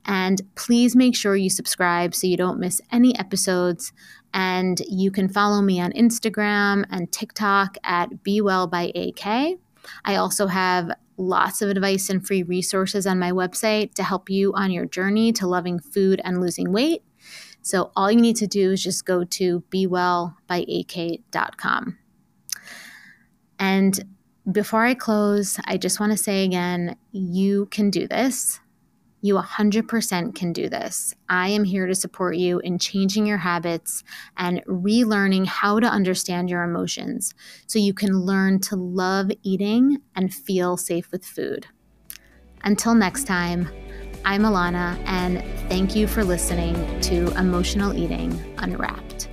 And 0.06 0.40
please 0.54 0.96
make 0.96 1.16
sure 1.16 1.36
you 1.36 1.50
subscribe 1.50 2.14
so 2.14 2.28
you 2.28 2.38
don't 2.38 2.60
miss 2.60 2.80
any 2.92 3.18
episodes. 3.18 3.92
And 4.36 4.80
you 4.88 5.10
can 5.10 5.28
follow 5.28 5.64
me 5.64 5.82
on 5.82 5.94
Instagram 5.94 6.86
and 6.92 7.12
TikTok 7.12 7.80
at 7.84 8.22
Be 8.22 8.40
Well 8.40 8.68
by 8.68 8.92
AK. 8.94 9.58
I 10.06 10.16
also 10.16 10.46
have 10.46 10.92
lots 11.18 11.64
of 11.64 11.72
advice 11.72 12.12
and 12.12 12.26
free 12.26 12.44
resources 12.44 13.08
on 13.08 13.18
my 13.18 13.32
website 13.32 13.96
to 13.96 14.04
help 14.04 14.30
you 14.30 14.54
on 14.54 14.70
your 14.70 14.86
journey 14.86 15.32
to 15.34 15.48
loving 15.48 15.80
food 15.80 16.22
and 16.24 16.40
losing 16.40 16.72
weight. 16.72 17.02
So 17.62 17.92
all 17.96 18.12
you 18.12 18.22
need 18.22 18.38
to 18.38 18.48
do 18.48 18.72
is 18.72 18.84
just 18.84 19.06
go 19.06 19.24
to 19.24 19.64
bewellbyak.com. 19.72 21.98
And 23.60 24.06
before 24.52 24.86
I 24.86 24.94
close, 24.94 25.60
I 25.66 25.78
just 25.78 26.00
want 26.00 26.14
to 26.14 26.18
say 26.18 26.46
again 26.46 26.96
you 27.12 27.66
can 27.68 27.90
do 27.90 28.08
this. 28.08 28.60
You 29.22 29.36
100% 29.36 30.36
can 30.36 30.54
do 30.54 30.70
this. 30.70 31.16
I 31.28 31.50
am 31.50 31.64
here 31.64 31.88
to 31.88 31.96
support 31.96 32.38
you 32.38 32.60
in 32.60 32.78
changing 32.78 33.26
your 33.26 33.40
habits 33.40 34.04
and 34.38 34.64
relearning 34.68 35.48
how 35.48 35.80
to 35.80 35.88
understand 35.88 36.50
your 36.50 36.64
emotions 36.64 37.34
so 37.66 37.80
you 37.80 37.94
can 37.94 38.22
learn 38.22 38.60
to 38.62 38.76
love 38.76 39.32
eating 39.42 39.98
and 40.16 40.34
feel 40.34 40.78
safe 40.78 41.12
with 41.12 41.26
food. 41.26 41.66
Until 42.64 42.94
next 42.94 43.26
time, 43.26 43.70
I'm 44.26 44.44
Alana, 44.44 45.00
and 45.06 45.44
thank 45.70 45.96
you 45.96 46.08
for 46.08 46.24
listening 46.24 46.76
to 47.02 47.28
Emotional 47.38 47.98
Eating 47.98 48.32
Unwrapped. 48.58 49.30